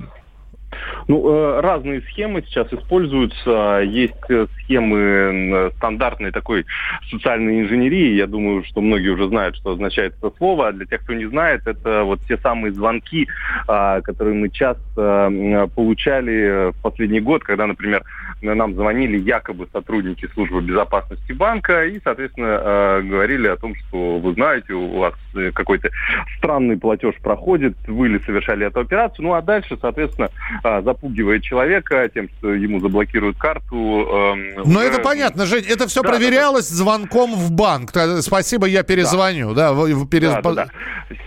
Ну, 1.08 1.28
э, 1.28 1.60
разные 1.60 2.00
схемы 2.02 2.42
сейчас 2.42 2.72
используются. 2.72 3.80
Есть 3.84 4.14
э, 4.28 4.46
схемы 4.58 4.98
э, 4.98 5.70
стандартной 5.76 6.32
такой 6.32 6.66
социальной 7.10 7.62
инженерии. 7.62 8.14
Я 8.14 8.26
думаю, 8.26 8.64
что 8.64 8.80
многие 8.80 9.10
уже 9.10 9.28
знают, 9.28 9.56
что 9.56 9.72
означает 9.72 10.14
это 10.18 10.32
слово. 10.36 10.68
А 10.68 10.72
для 10.72 10.84
тех, 10.84 11.02
кто 11.02 11.14
не 11.14 11.26
знает, 11.26 11.66
это 11.66 12.02
вот 12.02 12.20
те 12.26 12.36
самые 12.38 12.72
звонки, 12.72 13.28
а, 13.68 14.00
которые 14.00 14.34
мы 14.34 14.48
часто 14.50 15.30
получали 15.74 16.72
в 16.72 16.82
последний 16.82 17.20
год, 17.20 17.44
когда, 17.44 17.66
например, 17.66 18.02
нам 18.42 18.74
звонили 18.74 19.18
якобы 19.18 19.68
сотрудники 19.72 20.28
службы 20.34 20.60
безопасности 20.60 21.32
банка 21.32 21.86
и, 21.86 22.00
соответственно, 22.02 23.02
говорили 23.02 23.46
о 23.48 23.56
том, 23.56 23.74
что 23.74 24.18
вы 24.18 24.32
знаете, 24.34 24.72
у 24.72 24.98
вас 24.98 25.14
какой-то 25.54 25.90
странный 26.38 26.76
платеж 26.76 27.14
проходит, 27.22 27.76
вы 27.86 28.08
ли 28.08 28.18
совершали 28.20 28.66
эту 28.66 28.80
операцию. 28.80 29.24
Ну, 29.24 29.34
а 29.34 29.42
дальше, 29.42 29.76
соответственно, 29.80 30.30
за 30.62 30.95
запугивает 30.96 31.42
человека 31.42 32.08
тем, 32.12 32.28
что 32.38 32.54
ему 32.54 32.80
заблокируют 32.80 33.36
карту. 33.38 33.76
Э, 33.76 34.62
Но 34.64 34.80
уже... 34.80 34.88
это 34.88 35.00
понятно, 35.00 35.46
Жень, 35.46 35.64
это 35.68 35.86
все 35.86 36.02
да, 36.02 36.10
проверялось 36.10 36.68
да, 36.68 36.76
звонком 36.76 37.34
в 37.34 37.52
банк. 37.52 37.90
Спасибо, 38.20 38.66
я 38.66 38.82
перезвоню. 38.82 39.54
Да. 39.54 39.72
Да, 39.74 40.06
перез... 40.10 40.32
да, 40.32 40.42
да, 40.42 40.52
да. 40.52 40.66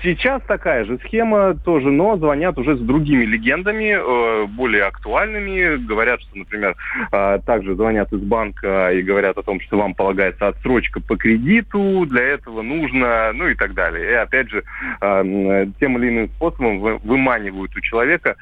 Сейчас 0.01 0.41
такая 0.47 0.85
же 0.85 0.97
схема 1.05 1.55
тоже, 1.55 1.89
но 1.89 2.17
звонят 2.17 2.57
уже 2.57 2.75
с 2.75 2.79
другими 2.79 3.25
легендами, 3.25 3.95
э, 3.97 4.45
более 4.47 4.83
актуальными. 4.83 5.77
Говорят, 5.85 6.21
что, 6.21 6.37
например, 6.37 6.75
э, 7.11 7.39
также 7.45 7.75
звонят 7.75 8.11
из 8.11 8.19
банка 8.19 8.91
и 8.91 9.01
говорят 9.01 9.37
о 9.37 9.43
том, 9.43 9.61
что 9.61 9.77
вам 9.77 9.93
полагается 9.93 10.47
отсрочка 10.47 10.99
по 10.99 11.15
кредиту, 11.15 12.05
для 12.07 12.23
этого 12.23 12.61
нужно, 12.61 13.31
ну 13.33 13.47
и 13.47 13.55
так 13.55 13.73
далее. 13.73 14.11
И 14.11 14.13
опять 14.13 14.49
же, 14.49 14.63
э, 15.01 15.65
тем 15.79 15.97
или 15.97 16.09
иным 16.09 16.29
способом 16.29 16.79
выманивают 16.79 17.75
у 17.75 17.81
человека 17.81 18.35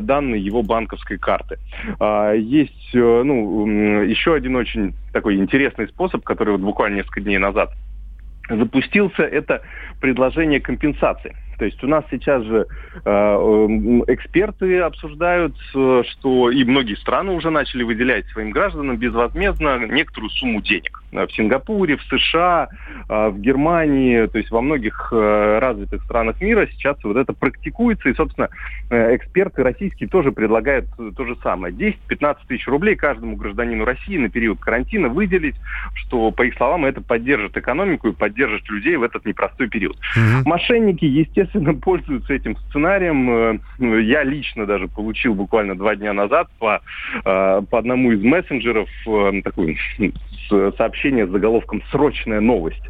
данные 0.00 0.44
его 0.44 0.62
банковской 0.70 1.18
карты. 1.18 1.58
Есть 2.36 2.94
ну, 2.94 3.66
еще 4.02 4.34
один 4.34 4.54
очень 4.54 4.94
такой 5.12 5.36
интересный 5.36 5.88
способ, 5.88 6.22
который 6.22 6.52
вот 6.52 6.60
буквально 6.60 6.96
несколько 6.96 7.20
дней 7.20 7.38
назад 7.38 7.70
запустился, 8.56 9.22
это 9.22 9.62
предложение 10.00 10.60
компенсации. 10.60 11.36
То 11.58 11.66
есть 11.66 11.82
у 11.84 11.86
нас 11.86 12.04
сейчас 12.10 12.42
же 12.44 12.66
э, 13.04 13.10
эксперты 14.08 14.80
обсуждают, 14.80 15.54
э, 15.74 16.02
что 16.10 16.50
и 16.50 16.64
многие 16.64 16.94
страны 16.94 17.32
уже 17.32 17.50
начали 17.50 17.82
выделять 17.82 18.26
своим 18.28 18.50
гражданам 18.50 18.96
безвозмездно 18.96 19.86
некоторую 19.86 20.30
сумму 20.30 20.62
денег. 20.62 20.99
В 21.12 21.28
Сингапуре, 21.32 21.96
в 21.96 22.02
США, 22.04 22.68
э, 23.08 23.28
в 23.30 23.40
Германии, 23.40 24.26
то 24.26 24.38
есть 24.38 24.50
во 24.50 24.60
многих 24.60 25.08
э, 25.12 25.58
развитых 25.58 26.02
странах 26.04 26.40
мира 26.40 26.68
сейчас 26.70 26.96
вот 27.02 27.16
это 27.16 27.32
практикуется. 27.32 28.08
И, 28.08 28.14
собственно, 28.14 28.48
э, 28.90 29.16
эксперты 29.16 29.62
российские 29.62 30.08
тоже 30.08 30.32
предлагают 30.32 30.86
то 31.16 31.24
же 31.24 31.36
самое. 31.42 31.74
10-15 31.74 32.36
тысяч 32.46 32.66
рублей 32.68 32.96
каждому 32.96 33.36
гражданину 33.36 33.84
России 33.84 34.16
на 34.18 34.28
период 34.28 34.60
карантина 34.60 35.08
выделить, 35.08 35.56
что, 35.94 36.30
по 36.30 36.42
их 36.42 36.54
словам, 36.56 36.84
это 36.84 37.00
поддержит 37.00 37.56
экономику 37.56 38.08
и 38.08 38.12
поддержит 38.12 38.68
людей 38.70 38.96
в 38.96 39.02
этот 39.02 39.26
непростой 39.26 39.68
период. 39.68 39.96
Угу. 40.16 40.48
Мошенники, 40.48 41.04
естественно, 41.04 41.74
пользуются 41.80 42.34
этим 42.34 42.56
сценарием. 42.56 43.30
Э, 43.30 43.58
ну, 43.78 43.98
я 43.98 44.22
лично 44.22 44.66
даже 44.66 44.88
получил 44.88 45.34
буквально 45.34 45.74
два 45.74 45.96
дня 45.96 46.12
назад 46.12 46.48
по, 46.58 46.80
э, 47.24 47.62
по 47.70 47.78
одному 47.78 48.12
из 48.12 48.22
мессенджеров 48.22 48.88
э, 49.06 49.40
такое 49.42 49.76
сообщение 51.00 51.26
с 51.26 51.30
заголовком 51.30 51.82
«Срочная 51.90 52.40
новость». 52.40 52.82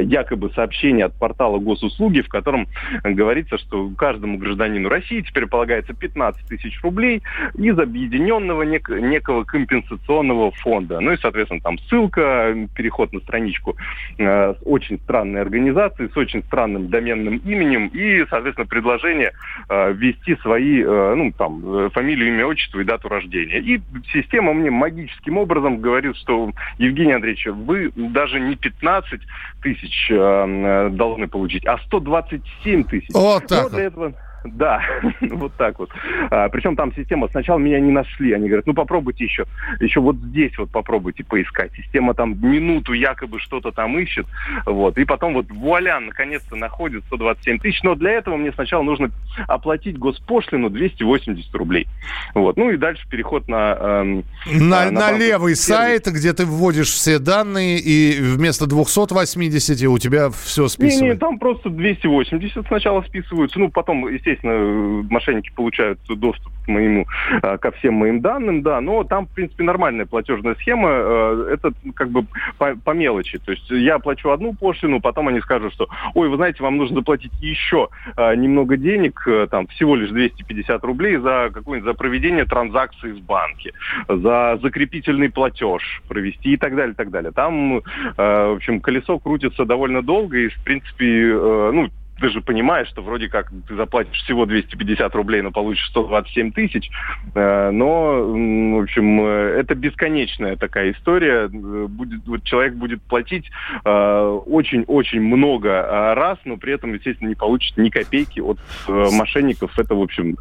Якобы 0.00 0.50
сообщение 0.50 1.06
от 1.06 1.14
портала 1.14 1.58
госуслуги, 1.58 2.22
в 2.22 2.28
котором 2.28 2.66
говорится, 3.04 3.58
что 3.58 3.90
каждому 3.96 4.38
гражданину 4.38 4.88
России 4.88 5.20
теперь 5.20 5.46
полагается 5.46 5.92
15 5.92 6.46
тысяч 6.46 6.80
рублей 6.82 7.22
из 7.54 7.78
объединенного 7.78 8.62
нек- 8.62 9.00
некого 9.00 9.44
компенсационного 9.44 10.50
фонда. 10.52 11.00
Ну 11.00 11.12
и, 11.12 11.16
соответственно, 11.18 11.60
там 11.60 11.78
ссылка, 11.80 12.54
переход 12.74 13.12
на 13.12 13.20
страничку 13.20 13.76
с 14.16 14.56
очень 14.64 14.98
странной 15.00 15.42
организацией, 15.42 16.08
с 16.08 16.16
очень 16.16 16.42
странным 16.44 16.88
доменным 16.88 17.38
именем 17.44 17.88
и 17.88 18.24
соответственно, 18.28 18.66
предложение 18.66 19.32
э, 19.68 19.92
ввести 19.92 20.36
свои, 20.36 20.82
э, 20.82 21.14
ну, 21.14 21.32
там, 21.36 21.62
э, 21.64 21.90
фамилию, 21.90 22.28
имя, 22.28 22.46
отчество 22.46 22.80
и 22.80 22.84
дату 22.84 23.08
рождения. 23.08 23.58
И 23.58 23.80
система 24.12 24.52
мне 24.52 24.70
магическим 24.70 25.38
образом 25.38 25.80
говорит, 25.80 26.16
что, 26.16 26.50
Евгений 26.78 27.12
Андреевич, 27.12 27.46
вы 27.64 27.92
даже 27.94 28.40
не 28.40 28.56
15 28.56 29.20
тысяч 29.62 30.10
э, 30.10 30.14
э, 30.14 30.90
должны 30.90 31.28
получить, 31.28 31.66
а 31.66 31.78
127 31.78 32.84
тысяч. 32.84 33.08
Вот 33.12 33.46
так. 33.46 33.64
Но 33.64 33.68
для 33.70 33.84
этого 33.84 34.14
да, 34.44 34.82
вот 35.20 35.52
так 35.56 35.78
вот. 35.78 35.90
А, 36.30 36.48
причем 36.48 36.76
там 36.76 36.92
система, 36.94 37.28
сначала 37.28 37.58
меня 37.58 37.80
не 37.80 37.90
нашли, 37.90 38.32
они 38.32 38.48
говорят, 38.48 38.66
ну 38.66 38.74
попробуйте 38.74 39.24
еще, 39.24 39.44
еще 39.80 40.00
вот 40.00 40.16
здесь 40.16 40.56
вот 40.58 40.70
попробуйте 40.70 41.24
поискать. 41.24 41.72
Система 41.76 42.14
там 42.14 42.38
минуту 42.40 42.92
якобы 42.92 43.40
что-то 43.40 43.72
там 43.72 43.98
ищет, 43.98 44.26
вот, 44.64 44.98
и 44.98 45.04
потом 45.04 45.34
вот 45.34 45.50
вуаля, 45.50 46.00
наконец-то 46.00 46.56
находит 46.56 47.04
127 47.06 47.58
тысяч, 47.58 47.82
но 47.82 47.94
для 47.94 48.12
этого 48.12 48.36
мне 48.36 48.52
сначала 48.52 48.82
нужно 48.82 49.10
оплатить 49.46 49.98
госпошлину 49.98 50.70
280 50.70 51.54
рублей. 51.54 51.86
Вот, 52.34 52.56
ну 52.56 52.70
и 52.70 52.76
дальше 52.76 53.06
переход 53.08 53.48
на... 53.48 53.76
Эм, 53.78 54.24
на, 54.46 54.90
на, 54.90 54.90
на 54.90 55.12
левый 55.12 55.54
сервис. 55.54 56.04
сайт, 56.04 56.06
где 56.06 56.32
ты 56.32 56.46
вводишь 56.46 56.90
все 56.90 57.18
данные, 57.18 57.78
и 57.78 58.18
вместо 58.20 58.66
280 58.66 59.82
у 59.88 59.98
тебя 59.98 60.30
все 60.30 60.68
списывается. 60.68 61.04
Не, 61.04 61.10
не, 61.10 61.16
там 61.16 61.38
просто 61.38 61.70
280 61.70 62.66
сначала 62.66 63.02
списываются, 63.02 63.58
ну 63.58 63.70
потом, 63.70 64.08
естественно, 64.08 64.27
естественно, 64.28 65.04
мошенники 65.10 65.50
получают 65.54 65.98
доступ 66.08 66.52
к 66.64 66.68
моему, 66.68 67.06
э, 67.42 67.58
ко 67.58 67.70
всем 67.72 67.94
моим 67.94 68.20
данным, 68.20 68.62
да, 68.62 68.80
но 68.80 69.04
там, 69.04 69.26
в 69.26 69.30
принципе, 69.30 69.64
нормальная 69.64 70.06
платежная 70.06 70.54
схема, 70.56 70.88
э, 70.90 71.48
это 71.54 71.72
как 71.94 72.10
бы 72.10 72.26
по, 72.58 72.76
по 72.76 72.90
мелочи. 72.90 73.38
То 73.38 73.52
есть 73.52 73.70
я 73.70 73.98
плачу 73.98 74.30
одну 74.30 74.54
пошлину, 74.54 75.00
потом 75.00 75.28
они 75.28 75.40
скажут, 75.40 75.72
что, 75.72 75.88
ой, 76.14 76.28
вы 76.28 76.36
знаете, 76.36 76.62
вам 76.62 76.76
нужно 76.76 76.96
заплатить 76.96 77.32
еще 77.40 77.88
э, 78.16 78.34
немного 78.34 78.76
денег, 78.76 79.26
там, 79.50 79.66
всего 79.68 79.96
лишь 79.96 80.10
250 80.10 80.84
рублей 80.84 81.16
за 81.16 81.50
какое-нибудь, 81.52 81.90
за 81.90 81.96
проведение 81.96 82.44
транзакции 82.44 83.12
в 83.12 83.22
банке, 83.22 83.72
за 84.08 84.58
закрепительный 84.62 85.30
платеж 85.30 86.02
провести 86.08 86.52
и 86.52 86.56
так 86.56 86.76
далее, 86.76 86.92
и 86.92 86.96
так 86.96 87.10
далее. 87.10 87.32
Там, 87.32 87.82
в 88.16 88.56
общем, 88.56 88.80
колесо 88.80 89.18
крутится 89.18 89.64
довольно 89.64 90.02
долго, 90.02 90.38
и, 90.38 90.48
в 90.48 90.64
принципе, 90.64 91.32
ну, 91.72 91.88
ты 92.20 92.28
же 92.30 92.40
понимаешь, 92.40 92.88
что 92.88 93.02
вроде 93.02 93.28
как 93.28 93.50
ты 93.66 93.74
заплатишь 93.74 94.16
всего 94.22 94.46
250 94.46 95.14
рублей, 95.14 95.42
но 95.42 95.50
получишь 95.50 95.86
127 95.90 96.52
тысяч. 96.52 96.90
Э, 97.34 97.70
но, 97.70 98.22
в 98.22 98.82
общем, 98.82 99.20
э, 99.20 99.60
это 99.60 99.74
бесконечная 99.74 100.56
такая 100.56 100.92
история. 100.92 101.48
Будет, 101.48 102.26
вот 102.26 102.44
человек 102.44 102.74
будет 102.74 103.02
платить 103.02 103.50
э, 103.84 104.40
очень-очень 104.46 105.20
много 105.20 106.14
раз, 106.14 106.38
но 106.44 106.56
при 106.56 106.74
этом, 106.74 106.94
естественно, 106.94 107.28
не 107.28 107.34
получит 107.34 107.76
ни 107.76 107.90
копейки 107.90 108.40
от 108.40 108.58
мошенников. 108.88 109.78
Это, 109.78 109.94
в 109.94 110.02
общем, 110.02 110.36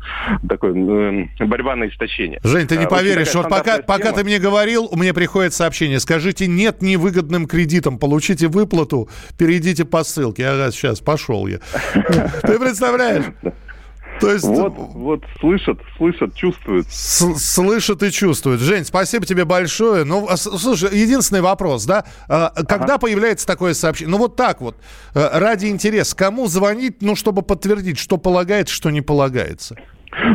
такое 0.47 0.73
борьба 1.39 1.75
на 1.75 1.87
истощение. 1.87 2.39
Жень, 2.43 2.67
ты 2.67 2.77
не 2.77 2.87
поверишь, 2.87 3.33
вот 3.35 3.49
пока, 3.49 3.81
пока 3.81 4.11
ты 4.11 4.23
мне 4.23 4.39
говорил, 4.39 4.89
мне 4.93 5.13
приходит 5.13 5.53
сообщение. 5.53 5.99
Скажите 5.99 6.47
нет 6.47 6.81
невыгодным 6.81 7.47
кредитам, 7.47 7.97
получите 7.99 8.47
выплату, 8.47 9.09
перейдите 9.37 9.85
по 9.85 10.03
ссылке. 10.03 10.47
Ага, 10.47 10.71
сейчас 10.71 10.99
пошел 10.99 11.47
я. 11.47 11.59
Ты 12.43 12.59
представляешь? 12.59 13.25
То 14.19 14.31
есть... 14.31 14.45
Вот, 14.45 14.73
вот 14.75 15.23
слышат, 15.39 15.79
слышат, 15.97 16.33
чувствуют. 16.35 16.87
слышат 16.91 18.03
и 18.03 18.11
чувствуют. 18.11 18.61
Жень, 18.61 18.85
спасибо 18.85 19.25
тебе 19.25 19.45
большое. 19.45 20.03
Ну, 20.03 20.27
а 20.27 20.37
слушай, 20.37 20.97
единственный 20.97 21.41
вопрос, 21.41 21.85
да? 21.85 22.05
А, 22.27 22.51
когда 22.67 22.95
ага. 22.95 22.99
появляется 22.99 23.45
такое 23.45 23.73
сообщение? 23.73 24.11
Ну, 24.11 24.17
вот 24.17 24.35
так 24.35 24.61
вот, 24.61 24.75
э, 25.13 25.39
ради 25.39 25.67
интереса. 25.67 26.15
Кому 26.15 26.47
звонить, 26.47 27.01
ну, 27.01 27.15
чтобы 27.15 27.41
подтвердить, 27.41 27.97
что 27.97 28.17
полагается, 28.17 28.73
что 28.73 28.89
не 28.89 29.01
полагается? 29.01 29.75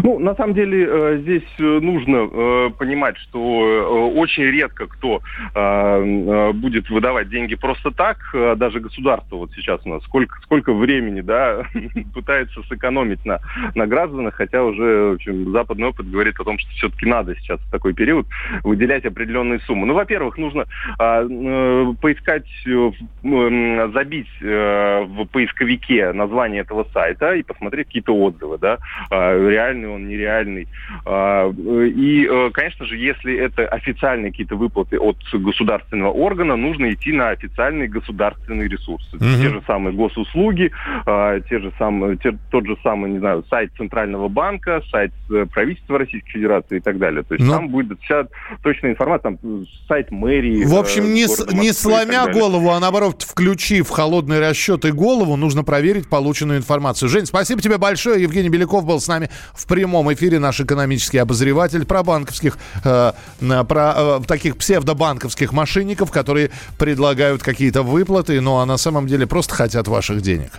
Ну, 0.03 0.19
на 0.19 0.35
самом 0.35 0.55
деле, 0.55 0.87
э, 0.87 1.19
здесь 1.23 1.49
э, 1.59 1.63
нужно 1.63 2.29
э, 2.31 2.71
понимать, 2.79 3.17
что 3.19 4.13
очень 4.15 4.45
редко 4.45 4.87
кто 4.87 5.21
будет 5.55 6.89
выдавать 6.91 7.29
деньги 7.29 7.55
просто 7.55 7.91
так, 7.91 8.19
даже 8.57 8.81
государство 8.81 9.37
вот 9.37 9.53
сейчас 9.55 9.81
у 9.85 9.89
нас 9.89 10.03
сколько, 10.05 10.41
сколько 10.43 10.73
времени, 10.73 11.21
да, 11.21 11.65
пытается 12.15 12.63
сэкономить 12.69 13.25
на, 13.25 13.41
на 13.75 13.87
гражданах, 13.87 14.35
хотя 14.35 14.63
уже, 14.63 15.11
в 15.11 15.15
общем, 15.15 15.51
западный 15.53 15.89
опыт 15.89 16.11
говорит 16.11 16.39
о 16.41 16.45
том, 16.45 16.59
что 16.59 16.71
все-таки 16.73 17.07
надо 17.07 17.35
сейчас 17.37 17.61
в 17.61 17.71
такой 17.71 17.95
период 17.95 18.27
выделять 18.65 19.05
определенные 19.05 19.61
суммы. 19.61 19.87
Ну, 19.87 19.95
во-первых, 19.95 20.39
нужно 20.39 20.67
поискать, 20.97 22.47
забить 22.65 24.29
в 24.41 25.25
поисковике 25.33 26.13
название 26.13 26.63
этого 26.63 26.87
сайта 26.93 27.35
и 27.35 27.43
посмотреть 27.43 27.87
какие-то 27.87 28.15
отзывы, 28.15 28.59
да, 28.59 28.79
реально 29.11 29.72
реальный 29.73 29.89
он, 29.89 30.09
нереальный. 30.09 30.69
А, 31.05 31.51
и, 31.51 32.27
э, 32.31 32.51
конечно 32.53 32.87
же, 32.87 32.97
если 32.97 33.35
это 33.35 33.67
официальные 33.67 34.31
какие-то 34.31 34.57
выплаты 34.57 34.99
от 34.99 35.17
государственного 35.33 36.11
органа, 36.11 36.57
нужно 36.57 36.93
идти 36.93 37.13
на 37.13 37.31
официальные 37.31 37.89
государственные 37.89 38.69
ресурсы. 38.69 39.17
Угу. 39.17 39.25
Те 39.25 39.49
же 39.49 39.63
самые 39.67 39.95
госуслуги, 39.95 40.71
а, 41.07 41.41
те 41.41 41.59
же 41.59 41.73
самые, 41.79 42.17
те, 42.17 42.37
тот 42.51 42.67
же 42.67 42.77
самый, 42.83 43.11
не 43.11 43.19
знаю, 43.19 43.45
сайт 43.49 43.71
Центрального 43.77 44.29
банка, 44.29 44.83
сайт 44.91 45.13
э, 45.31 45.47
правительства 45.53 45.99
Российской 45.99 46.31
Федерации 46.33 46.77
и 46.77 46.81
так 46.81 46.99
далее. 46.99 47.23
То 47.23 47.35
есть 47.35 47.47
Но... 47.47 47.53
Ну. 47.53 47.59
там 47.59 47.69
будет 47.69 48.01
вся 48.03 48.27
точная 48.63 48.93
информация, 48.93 49.37
там 49.37 49.67
сайт 49.89 50.11
мэрии. 50.11 50.65
В 50.65 50.75
общем, 50.75 51.05
э, 51.05 51.09
не, 51.09 51.61
не 51.61 51.73
сломя 51.73 52.33
голову, 52.33 52.71
а 52.71 52.81
наоборот, 52.81 53.23
включив 53.23 53.89
холодный 53.91 54.41
расчет 54.41 54.85
и 54.85 54.93
голову, 54.93 55.37
нужно 55.37 55.65
проверить 55.65 56.09
полученную 56.09 56.59
информацию. 56.59 57.09
Жень, 57.09 57.27
спасибо 57.27 57.61
тебе 57.61 57.79
большое. 57.79 58.23
Евгений 58.23 58.49
Беляков 58.49 58.85
был 58.85 59.01
с 59.01 59.09
нами 59.09 59.31
в 59.55 59.67
прямом 59.67 60.13
эфире 60.13 60.39
наш 60.39 60.61
экономический 60.61 61.19
обозреватель 61.19 61.85
про 61.85 62.03
банковских, 62.03 62.59
э, 62.85 63.13
про 63.41 63.95
э, 63.97 64.21
таких 64.27 64.57
псевдобанковских 64.57 65.53
мошенников, 65.53 66.11
которые 66.11 66.51
предлагают 66.79 67.43
какие-то 67.43 67.83
выплаты, 67.83 68.41
ну 68.41 68.59
а 68.59 68.67
на 68.67 68.77
самом 68.77 69.07
деле 69.07 69.27
просто 69.27 69.55
хотят 69.55 69.89
ваших 69.89 70.23
денег. 70.23 70.53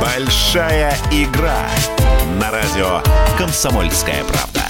Большая 0.00 0.96
игра 1.12 1.68
на 2.40 2.50
радио 2.50 3.02
«Комсомольская 3.36 4.24
правда». 4.24 4.67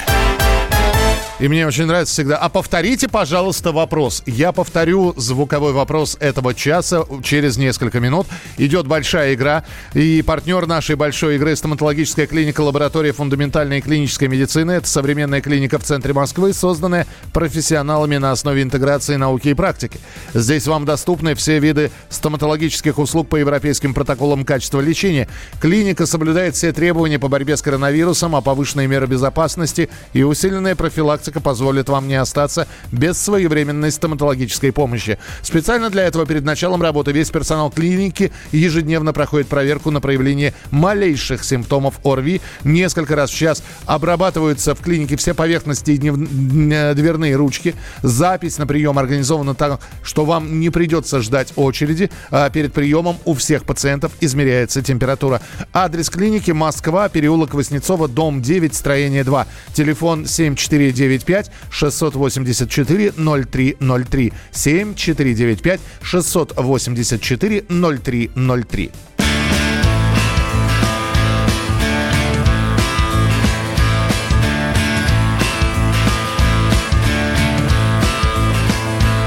И 1.39 1.47
мне 1.47 1.65
очень 1.65 1.85
нравится 1.85 2.13
всегда. 2.13 2.35
А 2.35 2.49
повторите, 2.49 3.07
пожалуйста, 3.07 3.71
вопрос. 3.71 4.23
Я 4.25 4.51
повторю 4.51 5.13
звуковой 5.15 5.71
вопрос 5.71 6.17
этого 6.19 6.53
часа 6.53 7.05
через 7.23 7.55
несколько 7.55 8.01
минут. 8.01 8.27
Идет 8.57 8.87
большая 8.87 9.35
игра. 9.35 9.63
И 9.93 10.21
партнер 10.21 10.67
нашей 10.67 10.97
большой 10.97 11.37
игры– 11.37 11.55
стоматологическая 11.55 12.27
клиника 12.27 12.59
«Лаборатория 12.59 13.13
фундаментальной 13.13 13.77
и 13.77 13.81
клинической 13.81 14.27
медицины». 14.27 14.73
Это 14.73 14.89
современная 14.89 15.39
клиника 15.39 15.79
в 15.79 15.83
центре 15.83 16.11
Москвы, 16.11 16.51
созданная 16.51 17.07
профессионалами 17.31 18.17
на 18.17 18.33
основе 18.33 18.61
интеграции 18.61 19.15
науки 19.15 19.47
и 19.47 19.53
практики. 19.53 19.97
Здесь 20.33 20.67
вам 20.67 20.83
доступны 20.83 21.35
все 21.35 21.59
виды 21.59 21.89
стоматологических 22.09 22.99
услуг 22.99 23.29
по 23.29 23.37
европейским 23.37 23.93
протоколам 23.93 24.43
качества 24.43 24.81
лечения. 24.81 25.29
Клиника 25.61 26.05
соблюдает 26.05 26.57
все 26.57 26.73
требования 26.73 27.17
по 27.17 27.29
борьбе 27.29 27.55
с 27.55 27.61
коронавирусом, 27.61 28.35
а 28.35 28.41
повышенные 28.41 28.87
меры 28.87 29.07
безопасности 29.07 29.89
и 30.11 30.21
усиленная 30.23 30.75
профилактика 30.75 31.28
практика 31.29 31.39
позволит 31.41 31.89
вам 31.89 32.07
не 32.07 32.15
остаться 32.15 32.67
без 32.91 33.17
своевременной 33.17 33.91
стоматологической 33.91 34.71
помощи. 34.71 35.17
Специально 35.41 35.89
для 35.89 36.03
этого 36.03 36.25
перед 36.25 36.43
началом 36.43 36.81
работы 36.81 37.11
весь 37.11 37.29
персонал 37.29 37.71
клиники 37.71 38.31
ежедневно 38.51 39.13
проходит 39.13 39.47
проверку 39.47 39.91
на 39.91 40.01
проявление 40.01 40.53
малейших 40.71 41.43
симптомов 41.43 41.99
ОРВИ. 42.03 42.41
Несколько 42.63 43.15
раз 43.15 43.29
в 43.29 43.35
час 43.35 43.63
обрабатываются 43.85 44.73
в 44.73 44.79
клинике 44.79 45.17
все 45.17 45.33
поверхности 45.33 45.91
и 45.91 45.99
дверные 45.99 47.35
ручки. 47.35 47.75
Запись 48.01 48.57
на 48.57 48.65
прием 48.65 48.97
организована 48.97 49.53
так, 49.53 49.79
что 50.03 50.25
вам 50.25 50.59
не 50.59 50.69
придется 50.69 51.21
ждать 51.21 51.53
очереди. 51.55 52.09
А 52.31 52.49
перед 52.49 52.73
приемом 52.73 53.17
у 53.25 53.33
всех 53.33 53.65
пациентов 53.65 54.11
измеряется 54.21 54.81
температура. 54.81 55.41
Адрес 55.73 56.09
клиники 56.09 56.51
Москва, 56.51 57.09
переулок 57.09 57.53
Воснецова, 57.53 58.07
дом 58.07 58.41
9, 58.41 58.73
строение 58.73 59.23
2. 59.23 59.47
Телефон 59.73 60.25
749 60.25 61.18
745 61.19 61.51
684 61.69 63.13
0303. 63.17 64.33
7495 64.51 65.79
684 66.01 67.63
0303. 67.69 68.91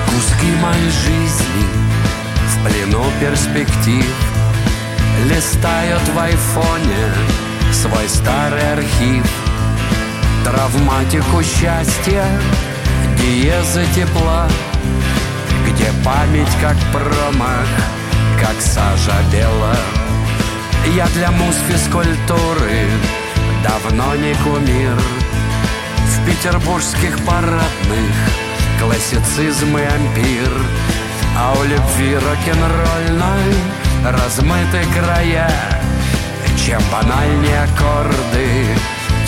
Куски 0.07 0.47
моей 0.61 0.91
жизни 0.91 1.67
в 2.47 2.65
плену 2.65 3.05
перспектив 3.21 4.05
Листают 5.29 6.03
в 6.09 6.19
айфоне 6.19 7.33
свой 7.73 8.09
старый 8.09 8.73
архив 8.73 9.42
Травматику 10.45 11.41
счастья, 11.43 12.25
диеза 13.17 13.85
тепла 13.95 14.49
Где 15.67 15.87
память 16.05 16.51
как 16.61 16.77
промах, 16.93 17.69
как 18.41 18.61
сажа 18.61 19.17
бела. 19.31 19.77
Я 20.97 21.07
для 21.15 21.31
муз 21.31 21.55
физкультуры 21.69 22.89
давно 23.63 24.17
не 24.17 24.35
кумир. 24.43 24.99
В 26.07 26.27
петербургских 26.27 27.25
парадных 27.25 28.13
классицизм 28.81 29.77
и 29.79 29.83
ампир. 29.83 30.51
А 31.39 31.55
у 31.57 31.63
любви 31.63 32.17
рок-н-ролльной 32.17 33.55
размыты 34.05 34.85
края 34.93 35.51
Чем 36.59 36.83
банальнее 36.91 37.63
аккорды 37.63 38.67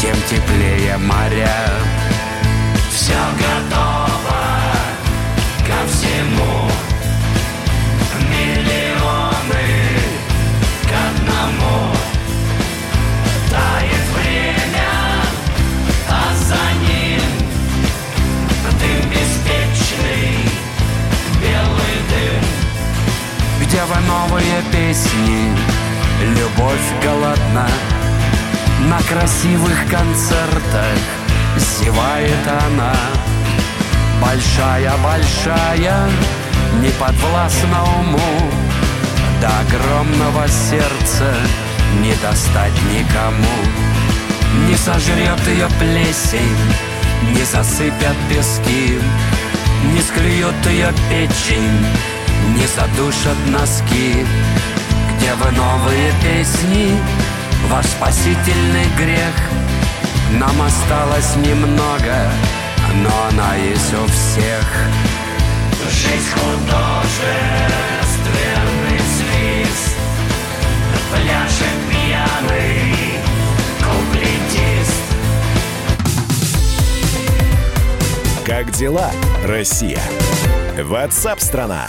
тем 0.05 0.17
теплее 0.29 0.99
моря. 0.99 1.71
Все 2.93 3.17
готово 3.39 4.45
ко 5.67 5.89
всему, 5.89 6.69
миллионы 8.29 9.67
к 10.83 10.93
одному. 11.09 11.97
Тает 13.51 14.07
время, 14.15 14.93
а 16.11 16.35
за 16.35 16.65
ним 16.85 17.23
дым 18.79 19.11
беспечный, 19.11 20.37
белый 21.41 21.97
дым. 22.11 22.45
Где 23.67 23.83
вы 23.85 24.01
новые 24.07 24.63
песни, 24.71 25.57
любовь 26.37 26.89
голодна, 27.03 27.69
на 28.89 28.99
красивых 29.03 29.79
концертах. 29.91 30.99
Зевает 31.57 32.47
она. 32.67 32.95
Большая-большая, 34.21 36.09
не 36.81 36.91
подвластна 36.91 37.85
уму. 37.99 38.51
До 39.41 39.49
огромного 39.61 40.49
сердца 40.49 41.35
не 42.01 42.15
достать 42.17 42.73
никому. 42.93 43.59
Не 44.69 44.77
сожрет 44.77 45.47
ее 45.47 45.69
плесень, 45.79 46.57
не 47.35 47.45
засыпят 47.45 48.17
пески. 48.29 48.99
Не 49.93 50.01
склюют 50.01 50.55
ее 50.67 50.93
печень, 51.11 51.87
не 52.57 52.67
задушат 52.67 53.37
носки. 53.49 54.25
Где 55.17 55.35
вы 55.35 55.51
новые 55.53 56.13
песни, 56.23 56.99
ваш 57.71 57.87
спасительный 57.87 58.87
грех 58.97 59.35
Нам 60.39 60.61
осталось 60.63 61.35
немного, 61.37 62.31
но 63.03 63.11
она 63.31 63.57
есть 63.57 63.95
у 63.95 64.07
всех 64.07 64.65
Жизнь 65.91 66.31
художественный 66.33 69.01
свист 69.17 69.97
Пляшет 71.11 71.79
пьяный 71.91 73.19
куплетист 73.79 75.05
Как 78.45 78.71
дела, 78.73 79.11
Россия? 79.45 80.03
Ватсап-страна! 80.83 81.89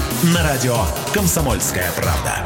На 0.23 0.43
радио 0.43 0.75
«Комсомольская 1.15 1.91
правда». 1.93 2.43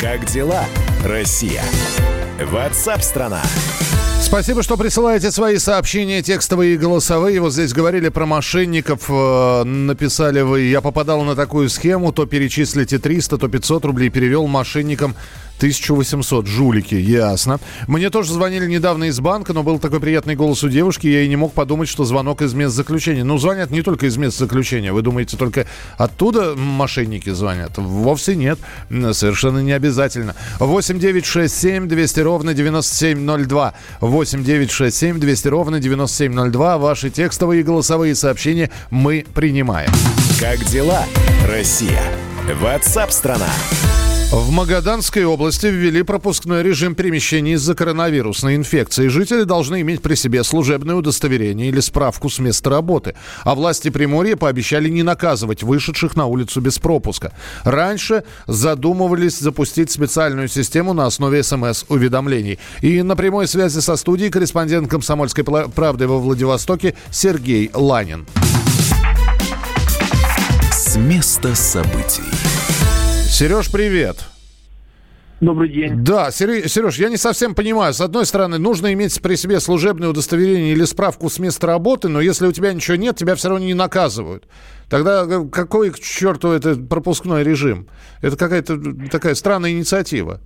Как 0.00 0.24
дела, 0.26 0.64
Россия? 1.04 1.64
Ватсап-страна! 2.40 3.42
Спасибо, 4.20 4.62
что 4.62 4.76
присылаете 4.76 5.32
свои 5.32 5.58
сообщения, 5.58 6.22
текстовые 6.22 6.74
и 6.74 6.78
голосовые. 6.78 7.40
Вот 7.40 7.52
здесь 7.52 7.72
говорили 7.72 8.08
про 8.08 8.24
мошенников. 8.24 9.06
Э, 9.08 9.64
написали 9.64 10.42
вы, 10.42 10.60
я 10.60 10.80
попадал 10.80 11.22
на 11.24 11.34
такую 11.34 11.68
схему, 11.70 12.12
то 12.12 12.24
перечислите 12.24 13.00
300, 13.00 13.36
то 13.36 13.48
500 13.48 13.84
рублей. 13.84 14.10
Перевел 14.10 14.46
мошенникам 14.46 15.16
1800. 15.62 16.46
Жулики, 16.46 16.94
ясно. 16.96 17.60
Мне 17.86 18.10
тоже 18.10 18.32
звонили 18.32 18.66
недавно 18.66 19.04
из 19.04 19.20
банка, 19.20 19.52
но 19.52 19.62
был 19.62 19.78
такой 19.78 20.00
приятный 20.00 20.34
голос 20.34 20.64
у 20.64 20.68
девушки, 20.68 21.06
я 21.06 21.22
и 21.22 21.28
не 21.28 21.36
мог 21.36 21.52
подумать, 21.52 21.88
что 21.88 22.04
звонок 22.04 22.42
из 22.42 22.52
мест 22.52 22.74
заключения. 22.74 23.22
Ну, 23.22 23.38
звонят 23.38 23.70
не 23.70 23.82
только 23.82 24.06
из 24.06 24.16
мест 24.16 24.38
заключения. 24.38 24.92
Вы 24.92 25.02
думаете, 25.02 25.36
только 25.36 25.66
оттуда 25.96 26.54
мошенники 26.56 27.30
звонят? 27.30 27.72
Вовсе 27.76 28.34
нет. 28.34 28.58
Совершенно 28.90 29.60
не 29.60 29.72
обязательно. 29.72 30.34
8 30.58 30.98
9 30.98 31.24
6 31.24 31.54
7 31.54 31.88
200 31.88 32.20
ровно 32.20 32.54
9702. 32.54 33.74
8 34.00 34.44
9 34.44 34.70
6 34.70 34.96
7 34.96 35.20
200 35.20 35.48
ровно 35.48 35.80
9702. 35.80 36.78
Ваши 36.78 37.10
текстовые 37.10 37.60
и 37.60 37.64
голосовые 37.64 38.14
сообщения 38.14 38.70
мы 38.90 39.24
принимаем. 39.32 39.90
Как 40.40 40.58
дела, 40.64 41.04
Россия? 41.46 42.02
Ватсап-страна! 42.60 43.46
В 44.32 44.50
Магаданской 44.50 45.26
области 45.26 45.66
ввели 45.66 46.02
пропускной 46.02 46.62
режим 46.62 46.94
перемещения 46.94 47.52
из-за 47.52 47.74
коронавирусной 47.74 48.56
инфекции. 48.56 49.08
Жители 49.08 49.42
должны 49.42 49.82
иметь 49.82 50.00
при 50.00 50.14
себе 50.14 50.42
служебное 50.42 50.94
удостоверение 50.94 51.68
или 51.68 51.80
справку 51.80 52.30
с 52.30 52.38
места 52.38 52.70
работы. 52.70 53.14
А 53.44 53.54
власти 53.54 53.90
Приморья 53.90 54.36
пообещали 54.36 54.88
не 54.88 55.02
наказывать 55.02 55.62
вышедших 55.62 56.16
на 56.16 56.24
улицу 56.24 56.62
без 56.62 56.78
пропуска. 56.78 57.34
Раньше 57.64 58.24
задумывались 58.46 59.38
запустить 59.38 59.90
специальную 59.90 60.48
систему 60.48 60.94
на 60.94 61.04
основе 61.04 61.42
СМС-уведомлений. 61.42 62.58
И 62.80 63.02
на 63.02 63.16
прямой 63.16 63.46
связи 63.46 63.80
со 63.80 63.96
студией 63.96 64.30
корреспондент 64.30 64.88
«Комсомольской 64.88 65.44
правды» 65.44 66.08
во 66.08 66.18
Владивостоке 66.18 66.94
Сергей 67.10 67.70
Ланин. 67.74 68.26
С 70.70 70.96
места 70.96 71.54
событий. 71.54 72.22
Сереж, 73.32 73.72
привет. 73.72 74.28
Добрый 75.40 75.70
день. 75.70 76.04
Да, 76.04 76.30
Сереж, 76.30 76.96
я 76.96 77.08
не 77.08 77.16
совсем 77.16 77.54
понимаю. 77.54 77.94
С 77.94 78.02
одной 78.02 78.26
стороны, 78.26 78.58
нужно 78.58 78.92
иметь 78.92 79.22
при 79.22 79.36
себе 79.36 79.58
служебное 79.58 80.10
удостоверение 80.10 80.72
или 80.72 80.84
справку 80.84 81.30
с 81.30 81.38
места 81.38 81.66
работы, 81.66 82.08
но 82.08 82.20
если 82.20 82.46
у 82.46 82.52
тебя 82.52 82.74
ничего 82.74 82.98
нет, 82.98 83.16
тебя 83.16 83.34
все 83.34 83.48
равно 83.48 83.64
не 83.64 83.72
наказывают. 83.72 84.44
Тогда 84.90 85.24
какой 85.50 85.92
к 85.92 85.98
черту 85.98 86.50
это 86.50 86.76
пропускной 86.76 87.42
режим? 87.42 87.88
Это 88.20 88.36
какая-то 88.36 88.78
такая 89.10 89.34
странная 89.34 89.70
инициатива. 89.70 90.38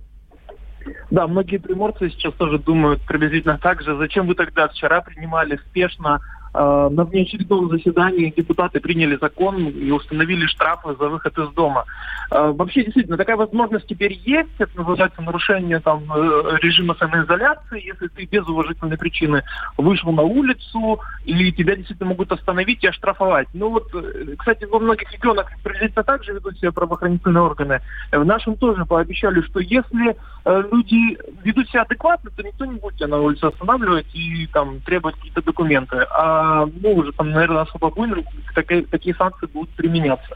Да, 1.11 1.27
многие 1.27 1.57
приморцы 1.57 2.09
сейчас 2.09 2.33
тоже 2.35 2.57
думают 2.57 3.01
приблизительно 3.01 3.59
так 3.61 3.81
же. 3.81 3.97
Зачем 3.97 4.27
вы 4.27 4.35
тогда 4.35 4.69
вчера 4.69 5.01
принимали 5.01 5.59
спешно 5.69 6.21
Э, 6.21 6.36
на 6.57 7.03
внеочередном 7.03 7.69
заседании 7.69 8.33
депутаты 8.35 8.79
приняли 8.79 9.17
закон 9.21 9.67
и 9.67 9.91
установили 9.91 10.45
штрафы 10.47 10.95
за 10.99 11.09
выход 11.09 11.37
из 11.37 11.49
дома. 11.49 11.85
Э, 12.31 12.51
вообще, 12.51 12.83
действительно, 12.83 13.17
такая 13.17 13.37
возможность 13.37 13.87
теперь 13.87 14.13
есть. 14.13 14.49
Это 14.57 14.77
называется 14.77 15.21
нарушение 15.21 15.79
там, 15.79 16.03
э, 16.11 16.57
режима 16.61 16.95
самоизоляции. 16.95 17.85
Если 17.85 18.07
ты 18.07 18.25
без 18.25 18.47
уважительной 18.47 18.97
причины 18.97 19.43
вышел 19.77 20.11
на 20.11 20.23
улицу, 20.23 20.99
или 21.25 21.51
тебя 21.51 21.75
действительно 21.75 22.09
могут 22.09 22.31
остановить 22.31 22.83
и 22.83 22.87
оштрафовать. 22.87 23.47
Ну 23.53 23.69
вот, 23.69 23.91
кстати, 24.37 24.65
во 24.65 24.79
многих 24.79 25.11
регионах 25.11 25.47
приблизительно 25.63 26.03
так 26.03 26.23
же 26.23 26.33
ведут 26.33 26.57
себя 26.57 26.71
правоохранительные 26.71 27.43
органы. 27.43 27.81
В 28.11 28.23
нашем 28.23 28.55
тоже 28.57 28.85
пообещали, 28.85 29.41
что 29.41 29.59
если 29.59 30.15
люди 30.45 31.17
ведут 31.43 31.69
себя 31.69 31.81
адекватно, 31.81 32.31
то 32.35 32.43
никто 32.43 32.65
не 32.65 32.79
будет 32.79 32.95
тебя 32.95 33.07
на 33.07 33.19
улице 33.19 33.45
останавливать 33.45 34.07
и 34.13 34.47
там 34.47 34.79
требовать 34.81 35.15
какие-то 35.15 35.41
документы. 35.41 36.05
А 36.11 36.46
ну, 36.81 36.93
уже 36.95 37.11
там, 37.13 37.31
наверное, 37.31 37.61
особо 37.61 37.89
буйным 37.89 38.23
такие, 38.53 38.83
такие 38.83 39.15
санкции 39.15 39.47
будут 39.47 39.69
применяться. 39.71 40.35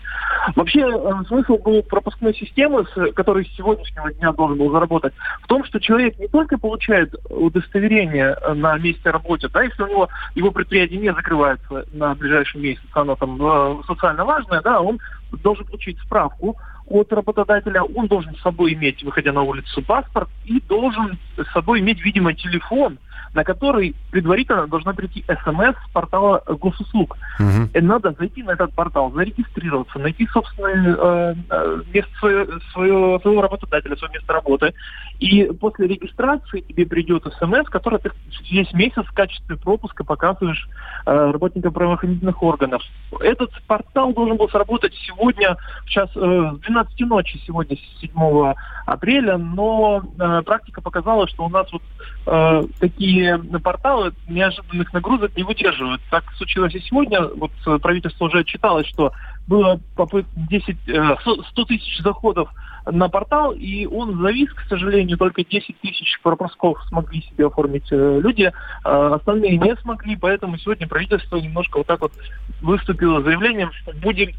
Вообще, 0.56 0.82
э, 0.82 1.24
смысл 1.28 1.58
был 1.58 1.84
пропускной 1.84 2.34
системы, 2.34 2.86
с 2.86 3.12
которой 3.13 3.45
с 3.45 3.56
сегодняшнего 3.56 4.12
дня 4.13 4.32
должен 4.34 4.58
был 4.58 4.71
заработать, 4.71 5.13
в 5.43 5.47
том, 5.47 5.63
что 5.65 5.80
человек 5.80 6.17
не 6.19 6.28
только 6.28 6.58
получает 6.58 7.13
удостоверение 7.30 8.36
на 8.54 8.78
месте 8.78 9.10
работы, 9.10 9.50
да, 9.50 9.63
если 9.63 9.84
у 9.84 9.88
него 9.88 10.10
его 10.36 10.52
предприятие 10.52 11.00
не 11.00 11.13
закрывается 11.13 11.86
на 11.93 12.15
ближайший 12.15 12.62
месяц, 12.62 12.84
оно 12.93 13.15
там 13.15 13.38
э, 13.41 13.84
социально 13.88 14.26
важное, 14.26 14.62
да, 14.62 14.82
он 14.82 15.00
должен 15.43 15.65
получить 15.65 16.00
справку 16.00 16.58
от 16.88 17.12
работодателя, 17.13 17.84
он 17.84 18.08
должен 18.08 18.36
с 18.36 18.41
собой 18.41 18.74
иметь, 18.74 19.02
выходя 19.04 19.32
на 19.32 19.41
улицу, 19.43 19.82
паспорт 19.82 20.30
и 20.45 20.60
должен 20.67 21.17
с 21.38 21.52
собой 21.54 21.80
иметь, 21.80 22.04
видимо, 22.04 22.34
телефон, 22.34 22.97
на 23.34 23.44
который 23.44 23.96
предварительно 24.12 24.67
должна 24.67 24.94
прийти 24.94 25.24
смс 25.44 25.76
с 25.88 25.91
портала 25.94 26.44
госуслуг. 26.48 27.17
Угу. 27.39 27.82
Надо 27.82 28.13
зайти 28.17 28.44
на 28.44 28.52
этот 28.52 28.74
портал, 28.74 29.12
зарегистрироваться, 29.12 30.00
найти 30.00 30.28
собственное 30.28 30.96
э, 30.98 31.36
э, 31.50 31.82
место 31.94 32.12
свое, 32.20 32.48
свое, 32.74 33.20
своего 33.20 33.41
работодателя, 33.41 33.96
свое 33.96 34.13
место 34.13 34.34
работы. 34.34 34.74
И 35.20 35.46
после 35.60 35.88
регистрации 35.88 36.62
тебе 36.62 36.86
придет 36.86 37.24
смс, 37.39 37.70
который 37.70 38.00
ты 38.00 38.12
весь 38.50 38.72
месяц 38.74 39.06
в 39.06 39.13
качестве 39.13 39.56
пропуска 39.56 40.04
показываешь 40.04 40.67
э, 41.06 41.32
работникам 41.32 41.74
правоохранительных 41.74 42.41
органов. 42.44 42.82
Этот 43.20 43.52
портал 43.67 44.13
должен 44.13 44.38
был 44.38 44.50
сработать 44.50 44.94
сегодня, 45.06 45.58
сейчас 45.86 46.10
э, 46.15 46.52
с 46.56 46.60
12 46.60 47.00
ночи, 47.02 47.41
сегодня 47.46 47.78
7 48.02 48.12
апреля, 48.93 49.38
но 49.38 50.04
э, 50.19 50.41
практика 50.43 50.82
показала, 50.82 51.27
что 51.27 51.45
у 51.45 51.49
нас 51.49 51.67
вот 51.71 51.82
э, 52.27 52.63
такие 52.80 53.38
порталы 53.63 54.13
неожиданных 54.27 54.93
нагрузок 54.93 55.36
не 55.36 55.43
выдерживают. 55.43 56.01
Так 56.10 56.23
случилось 56.38 56.75
и 56.75 56.80
сегодня. 56.82 57.21
Вот 57.21 57.51
э, 57.65 57.77
правительство 57.80 58.25
уже 58.25 58.39
отчиталось, 58.39 58.88
что 58.88 59.13
было 59.47 59.80
попыт 59.95 60.25
10, 60.36 60.77
100 61.51 61.65
тысяч 61.65 61.99
заходов 62.01 62.49
на 62.86 63.10
портал, 63.10 63.51
и 63.51 63.86
он 63.86 64.19
завис, 64.21 64.51
к 64.54 64.62
сожалению, 64.67 65.17
только 65.17 65.43
10 65.43 65.80
тысяч 65.82 66.19
пропусков 66.21 66.82
смогли 66.88 67.21
себе 67.21 67.47
оформить 67.47 67.88
э, 67.91 68.19
люди, 68.21 68.51
а 68.84 69.15
остальные 69.15 69.58
не 69.58 69.75
смогли, 69.77 70.15
поэтому 70.15 70.58
сегодня 70.58 70.88
правительство 70.88 71.38
немножко 71.38 71.77
вот 71.77 71.88
так 71.88 72.01
вот 72.01 72.13
выступило 72.62 73.21
заявлением, 73.21 73.71
что 73.71 73.93
будем 73.93 74.32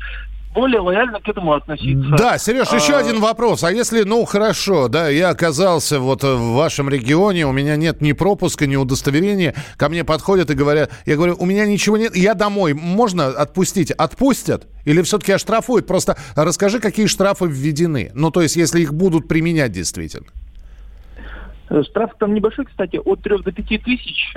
более 0.53 0.81
лояльно 0.81 1.21
к 1.21 1.29
этому 1.29 1.53
относиться. 1.55 2.11
Да, 2.17 2.39
Сереж, 2.39 2.69
а... 2.73 2.77
еще 2.77 2.95
один 2.95 3.21
вопрос. 3.21 3.65
А 3.65 3.73
если, 3.73 4.03
ну, 4.03 4.25
хорошо, 4.25 4.89
да, 4.89 5.09
я 5.09 5.31
оказался 5.31 5.99
вот 5.99 6.23
в 6.23 6.55
вашем 6.55 6.89
регионе, 6.89 7.47
у 7.47 7.53
меня 7.53 7.77
нет 7.77 8.01
ни 8.01 8.13
пропуска, 8.13 8.67
ни 8.67 8.77
удостоверения, 8.77 9.55
ко 9.77 9.89
мне 9.89 10.05
подходят 10.05 10.51
и 10.51 10.55
говорят, 10.55 10.91
я 11.07 11.17
говорю, 11.17 11.37
у 11.39 11.47
меня 11.47 11.67
ничего 11.67 11.97
нет, 11.97 12.15
я 12.15 12.35
домой, 12.35 12.75
можно 12.75 13.29
отпустить? 13.29 13.91
Отпустят? 13.91 14.67
Или 14.85 15.03
все-таки 15.03 15.33
оштрафуют? 15.33 15.87
Просто 15.87 16.17
расскажи, 16.37 16.81
какие 16.81 17.07
штрафы 17.07 17.47
введены. 17.47 18.11
Ну, 18.15 18.31
то 18.31 18.43
есть, 18.43 18.57
если 18.57 18.81
их 18.81 18.93
будут 18.93 19.29
применять 19.29 19.73
действительно. 19.73 20.27
Штраф 21.85 22.11
там 22.19 22.35
небольшой, 22.35 22.67
кстати, 22.67 23.01
от 23.03 23.23
3 23.23 23.39
до 23.39 23.53
5 23.53 23.83
тысяч. 23.83 24.35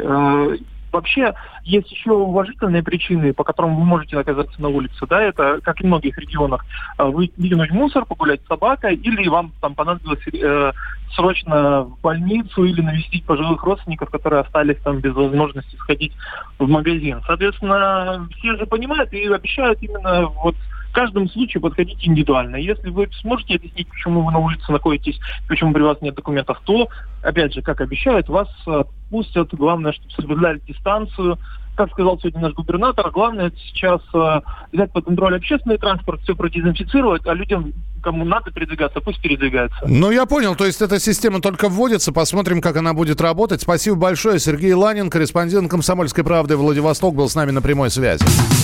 Э, 0.95 1.05
Вообще 1.05 1.33
есть 1.63 1.91
еще 1.91 2.11
уважительные 2.11 2.83
причины, 2.83 3.33
по 3.33 3.43
которым 3.43 3.75
вы 3.75 3.83
можете 3.83 4.17
оказаться 4.17 4.61
на 4.61 4.69
улице. 4.69 5.05
Да, 5.07 5.21
это, 5.21 5.59
как 5.61 5.79
и 5.81 5.83
в 5.83 5.87
многих 5.87 6.17
регионах, 6.17 6.65
а, 6.97 7.05
вы 7.05 7.31
выкинуть 7.37 7.71
мусор, 7.71 8.05
погулять 8.05 8.41
с 8.43 8.47
собакой, 8.47 8.95
или 8.95 9.27
вам 9.27 9.51
там 9.61 9.75
понадобилось 9.75 10.19
э, 10.33 10.71
срочно 11.15 11.81
в 11.83 11.99
больницу 12.01 12.63
или 12.63 12.81
навестить 12.81 13.25
пожилых 13.25 13.63
родственников, 13.63 14.09
которые 14.09 14.41
остались 14.41 14.77
там 14.83 14.99
без 14.99 15.13
возможности 15.13 15.75
сходить 15.75 16.13
в 16.59 16.67
магазин. 16.67 17.21
Соответственно, 17.25 18.27
все 18.37 18.55
же 18.55 18.65
понимают 18.65 19.11
и 19.13 19.25
обещают 19.27 19.81
именно 19.81 20.27
вот 20.27 20.55
каждом 20.95 21.29
случае 21.29 21.61
подходите 21.61 22.07
индивидуально. 22.07 22.55
Если 22.55 22.89
вы 22.89 23.09
сможете 23.21 23.55
объяснить, 23.55 23.87
почему 23.89 24.21
вы 24.23 24.31
на 24.31 24.39
улице 24.39 24.71
находитесь, 24.71 25.19
почему 25.47 25.73
при 25.73 25.81
вас 25.81 26.01
нет 26.01 26.15
документов, 26.15 26.59
то, 26.63 26.87
опять 27.21 27.53
же, 27.53 27.61
как 27.61 27.81
обещают, 27.81 28.29
вас 28.29 28.47
отпустят. 28.65 29.53
Главное, 29.53 29.91
чтобы 29.91 30.11
соблюдали 30.11 30.61
дистанцию, 30.65 31.37
как 31.75 31.91
сказал 31.91 32.17
сегодня 32.19 32.41
наш 32.41 32.53
губернатор, 32.53 33.11
главное 33.11 33.51
сейчас 33.67 34.01
э, 34.13 34.41
взять 34.71 34.91
под 34.93 35.05
контроль 35.05 35.35
общественный 35.35 35.77
транспорт, 35.77 36.21
все 36.21 36.33
продезинфицировать, 36.33 37.27
а 37.27 37.33
людям, 37.33 37.73
кому 38.01 38.23
надо 38.23 38.51
передвигаться, 38.51 39.01
пусть 39.01 39.21
передвигаются. 39.21 39.77
Ну, 39.85 40.11
я 40.11 40.25
понял. 40.25 40.55
То 40.55 40.65
есть 40.65 40.81
эта 40.81 40.99
система 40.99 41.41
только 41.41 41.67
вводится. 41.67 42.13
Посмотрим, 42.13 42.61
как 42.61 42.77
она 42.77 42.93
будет 42.93 43.19
работать. 43.19 43.61
Спасибо 43.61 43.97
большое. 43.97 44.39
Сергей 44.39 44.73
Ланин, 44.73 45.09
корреспондент 45.09 45.69
«Комсомольской 45.69 46.23
правды» 46.23 46.55
Владивосток, 46.55 47.13
был 47.13 47.27
с 47.27 47.35
нами 47.35 47.51
на 47.51 47.61
прямой 47.61 47.89
связи. 47.89 48.23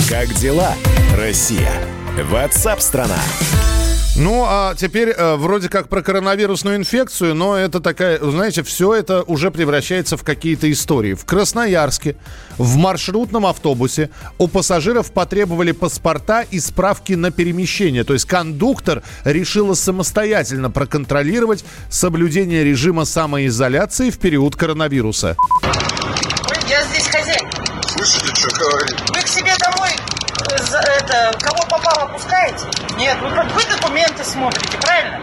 Как 0.10 0.30
дела, 0.30 0.72
Россия? 1.17 1.72
Ватсап-страна! 2.17 3.19
Ну, 4.17 4.43
а 4.45 4.76
теперь 4.76 5.10
э, 5.10 5.36
вроде 5.38 5.69
как 5.69 5.88
про 5.88 6.02
коронавирусную 6.02 6.76
инфекцию, 6.76 7.34
но 7.34 7.56
это 7.56 7.80
такая, 7.80 8.19
знаете, 8.19 8.62
все 8.62 8.93
это 8.93 9.24
уже 9.24 9.52
превращается 9.52 10.17
в 10.17 10.24
какие-то 10.24 10.69
истории. 10.69 11.13
В 11.13 11.24
Красноярске 11.24 12.17
в 12.58 12.76
маршрутном 12.76 13.45
автобусе 13.45 14.10
у 14.38 14.50
пассажиров 14.50 15.13
потребовали 15.13 15.71
паспорта 15.71 16.41
и 16.41 16.60
справки 16.60 17.13
на 17.13 17.32
перемещение. 17.32 18.04
То 18.04 18.13
есть 18.13 18.26
кондуктор 18.26 19.02
решила 19.24 19.74
самостоятельно 19.74 20.69
проконтролировать 20.69 21.63
соблюдение 21.89 22.65
режима 22.65 23.06
самоизоляции 23.06 24.10
в 24.10 24.19
период 24.19 24.58
коронавируса. 24.58 25.38
Я 26.69 26.84
здесь 26.84 27.08
хозяин. 27.08 27.70
Что 28.41 28.49
говорит? 28.58 28.99
Вы 29.13 29.21
к 29.21 29.27
себе 29.27 29.54
домой 29.58 29.91
это, 30.49 31.32
кого 31.41 31.63
попало, 31.67 32.08
пускаете? 32.12 32.65
Нет, 32.97 33.15
вы, 33.21 33.30
вы 33.30 33.65
документы 33.65 34.23
смотрите, 34.23 34.80
правильно? 34.80 35.19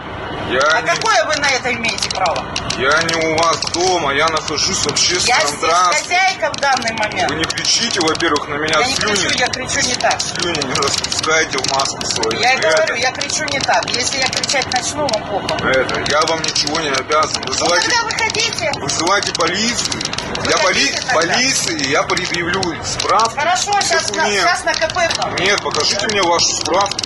Я 0.49 0.61
а 0.61 0.81
не... 0.81 0.87
какое 0.87 1.23
вы 1.25 1.35
на 1.35 1.47
это 1.47 1.71
имеете 1.73 2.09
право? 2.09 2.43
Я 2.79 3.03
не 3.03 3.15
у 3.27 3.37
вас 3.37 3.59
дома, 3.71 4.15
я 4.15 4.27
нахожусь 4.29 4.79
в 4.79 4.87
общественном 4.87 5.39
Я 5.41 5.47
здесь 5.47 6.01
хозяйка 6.01 6.51
в 6.51 6.59
данный 6.59 6.91
момент. 6.97 7.29
Вы 7.29 7.35
не 7.35 7.43
кричите, 7.43 7.99
во-первых, 8.01 8.47
на 8.47 8.55
меня 8.55 8.79
Я 8.79 8.87
не 8.87 8.95
слюни. 8.95 9.15
кричу, 9.15 9.37
я 9.37 9.47
кричу 9.47 9.87
не 9.87 9.93
так. 9.93 10.19
Слюни 10.19 10.65
не 10.65 10.73
распускайте 10.73 11.59
в 11.59 11.71
маску 11.71 12.03
свою. 12.03 12.41
Я 12.41 12.53
это... 12.55 12.77
говорю, 12.77 12.95
я 12.95 13.11
кричу 13.11 13.43
не 13.43 13.59
так. 13.59 13.85
Если 13.91 14.17
я 14.17 14.25
кричать 14.25 14.65
начну, 14.73 15.07
вам 15.07 15.23
плохо. 15.27 15.55
Это, 15.67 15.99
я 16.09 16.21
вам 16.21 16.41
ничего 16.41 16.79
не 16.79 16.89
обязан. 16.89 17.43
Вызывайте, 17.43 17.87
ну, 17.87 17.93
тогда 17.93 18.03
выходите. 18.05 18.71
Вызывайте 18.79 19.33
полицию. 19.33 20.01
Выходите 20.35 21.03
я 21.05 21.13
поли... 21.13 21.27
полиции, 21.27 21.89
я 21.89 22.03
предъявлю 22.03 22.63
справку. 22.83 23.35
Хорошо, 23.35 23.79
сейчас 23.81 24.09
на, 24.15 24.25
сейчас 24.25 24.63
на 24.63 24.73
КП. 24.73 25.39
Нет, 25.39 25.61
покажите 25.61 26.07
мне 26.07 26.23
вашу 26.23 26.47
справку. 26.55 26.97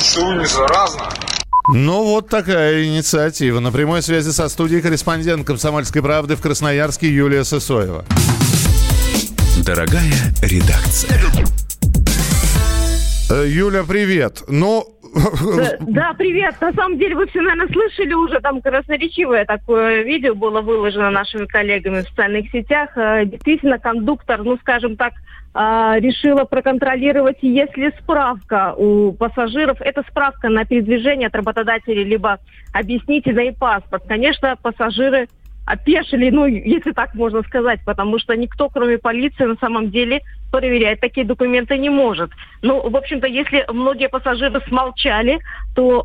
Что 0.00 0.24
вы 0.24 0.36
не 0.36 0.46
заразна? 0.46 1.10
Ну, 1.68 2.04
вот 2.04 2.28
такая 2.28 2.84
инициатива. 2.84 3.58
На 3.58 3.72
прямой 3.72 4.02
связи 4.02 4.30
со 4.30 4.50
студией 4.50 4.82
корреспондент 4.82 5.46
«Комсомольской 5.46 6.02
правды» 6.02 6.36
в 6.36 6.40
Красноярске 6.42 7.08
Юлия 7.08 7.42
Сысоева. 7.42 8.04
Дорогая 9.64 10.34
редакция. 10.42 11.18
Э, 13.30 13.46
Юля, 13.48 13.84
привет. 13.84 14.42
Ну, 14.46 14.93
Да, 15.14 15.76
да, 15.80 16.14
привет. 16.16 16.60
На 16.60 16.72
самом 16.72 16.98
деле 16.98 17.14
вы 17.14 17.26
все, 17.26 17.40
наверное, 17.40 17.72
слышали 17.72 18.12
уже, 18.14 18.40
там 18.40 18.60
красноречивое 18.60 19.44
такое 19.44 20.02
видео 20.02 20.34
было 20.34 20.60
выложено 20.60 21.10
нашими 21.10 21.46
коллегами 21.46 22.00
в 22.00 22.08
социальных 22.08 22.50
сетях. 22.50 22.90
Э, 22.96 23.24
Действительно, 23.24 23.78
кондуктор, 23.78 24.42
ну, 24.42 24.56
скажем 24.58 24.96
так, 24.96 25.12
а, 25.56 25.98
решила 26.00 26.44
проконтролировать, 26.44 27.38
есть 27.42 27.76
ли 27.76 27.92
справка 28.00 28.74
у 28.76 29.12
пассажиров. 29.12 29.80
Это 29.80 30.02
справка 30.10 30.48
на 30.48 30.64
передвижение 30.64 31.28
от 31.28 31.36
работодателя, 31.36 32.02
либо 32.02 32.38
объяснительный 32.72 33.52
паспорт. 33.52 34.02
Конечно, 34.08 34.56
пассажиры 34.60 35.28
опешили, 35.64 36.30
ну, 36.30 36.46
если 36.46 36.92
так 36.92 37.14
можно 37.14 37.42
сказать, 37.42 37.80
потому 37.86 38.18
что 38.18 38.36
никто, 38.36 38.68
кроме 38.68 38.98
полиции, 38.98 39.44
на 39.44 39.56
самом 39.56 39.90
деле 39.90 40.22
проверять 40.58 41.00
такие 41.00 41.26
документы 41.26 41.76
не 41.76 41.90
может. 41.90 42.30
Ну, 42.62 42.88
в 42.88 42.96
общем-то, 42.96 43.26
если 43.26 43.64
многие 43.72 44.08
пассажиры 44.08 44.60
смолчали, 44.68 45.40
то 45.74 46.00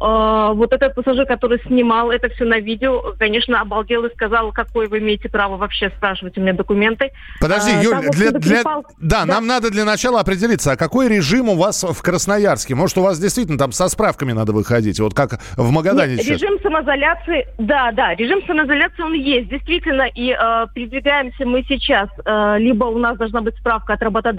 э, 0.51 0.55
вот 0.57 0.73
этот 0.73 0.95
пассажир, 0.95 1.25
который 1.27 1.61
снимал 1.67 2.09
это 2.09 2.29
все 2.29 2.45
на 2.45 2.59
видео, 2.59 3.13
конечно, 3.19 3.61
обалдел 3.61 4.05
и 4.05 4.13
сказал, 4.15 4.51
какое 4.51 4.87
вы 4.87 4.97
имеете 4.97 5.29
право 5.29 5.57
вообще 5.57 5.91
спрашивать 5.95 6.35
у 6.37 6.41
меня 6.41 6.53
документы. 6.53 7.11
Подожди, 7.39 7.71
А, 7.75 7.83
Юль, 7.83 7.91
там, 7.91 8.09
для, 8.09 8.31
для- 8.31 8.61
припал- 8.63 8.83
да, 8.99 9.25
нам 9.25 9.45
надо 9.45 9.69
для 9.69 9.85
начала 9.85 10.19
определиться, 10.19 10.71
а 10.71 10.75
какой 10.75 11.07
режим 11.09 11.49
у 11.49 11.55
вас 11.55 11.83
в 11.83 12.01
Красноярске? 12.01 12.73
Может, 12.73 12.97
у 12.97 13.01
вас 13.03 13.19
действительно 13.19 13.59
там 13.59 13.71
со 13.71 13.87
справками 13.87 14.31
надо 14.31 14.51
выходить, 14.51 14.99
вот 14.99 15.13
как 15.13 15.39
в 15.57 15.69
Магадане 15.69 16.13
Нет, 16.15 16.23
сейчас? 16.23 16.41
режим 16.41 16.59
самоизоляции, 16.63 17.47
да, 17.59 17.91
да, 17.91 18.15
режим 18.15 18.41
самоизоляции 18.47 19.03
он 19.03 19.13
есть, 19.13 19.49
действительно, 19.49 20.07
и 20.15 20.31
э, 20.31 20.65
передвигаемся 20.73 21.45
мы 21.45 21.63
сейчас, 21.67 22.09
э, 22.25 22.55
либо 22.57 22.85
у 22.85 22.97
нас 22.97 23.15
должна 23.17 23.41
быть 23.41 23.55
справка 23.57 23.93
от 23.93 24.01
работодателя, 24.01 24.38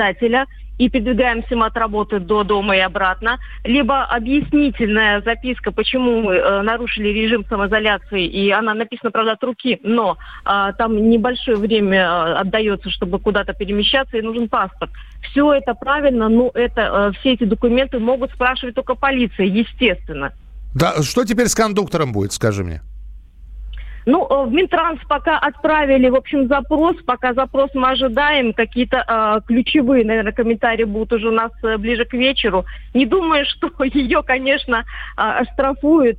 и 0.81 0.89
передвигаемся 0.89 1.57
мы 1.57 1.67
от 1.67 1.77
работы 1.77 2.21
до 2.21 2.43
дома 2.43 2.75
и 2.75 2.81
обратно, 2.81 3.39
либо 3.65 4.03
объяснительная 4.03 5.21
записка, 5.21 5.73
почему 5.73 6.23
мы 6.23 6.37
э, 6.37 6.63
нарушили 6.63 7.09
режим 7.09 7.45
самоизоляции, 7.47 8.25
и 8.25 8.51
она 8.51 8.73
написана, 8.73 9.11
правда, 9.11 9.33
от 9.33 9.45
руки, 9.45 9.79
но 9.83 10.17
э, 10.47 10.73
там 10.79 10.97
небольшое 11.11 11.59
время 11.59 11.99
э, 11.99 12.33
отдается, 12.37 12.89
чтобы 12.89 13.19
куда-то 13.19 13.53
перемещаться, 13.53 14.17
и 14.17 14.23
нужен 14.23 14.49
паспорт. 14.49 14.91
Все 15.31 15.53
это 15.53 15.75
правильно, 15.75 16.31
но 16.31 16.51
это, 16.55 17.13
э, 17.13 17.21
все 17.21 17.35
эти 17.35 17.45
документы 17.45 17.99
могут 17.99 18.31
спрашивать 18.33 18.75
только 18.75 18.95
полиция, 18.95 19.45
естественно. 19.45 20.33
Да, 20.75 21.03
что 21.03 21.27
теперь 21.27 21.49
с 21.49 21.55
кондуктором 21.55 22.13
будет, 22.13 22.33
скажи 22.33 22.65
мне? 22.65 22.81
Ну, 24.07 24.27
э, 24.29 24.47
в 24.47 24.53
Минтранс 24.53 25.01
пока 25.09 25.39
отправили, 25.39 26.09
в 26.09 26.15
общем, 26.15 26.49
запрос. 26.49 26.97
Пока 27.05 27.35
запрос 27.35 27.71
мы 27.75 27.91
ожидаем. 27.91 28.53
Какие-то 28.53 29.05
э, 29.07 29.41
ключевые, 29.47 30.05
наверное, 30.05 30.33
комментарии 30.33 30.85
будут 30.85 31.13
уже 31.13 31.29
у 31.29 31.33
нас 31.33 31.53
э, 31.63 31.77
ближе 31.77 32.05
к 32.05 32.15
вечеру. 32.15 32.65
Не 32.95 33.07
думаю, 33.07 33.45
что 33.49 33.71
ее, 33.85 34.23
конечно, 34.23 34.85
э, 35.17 35.43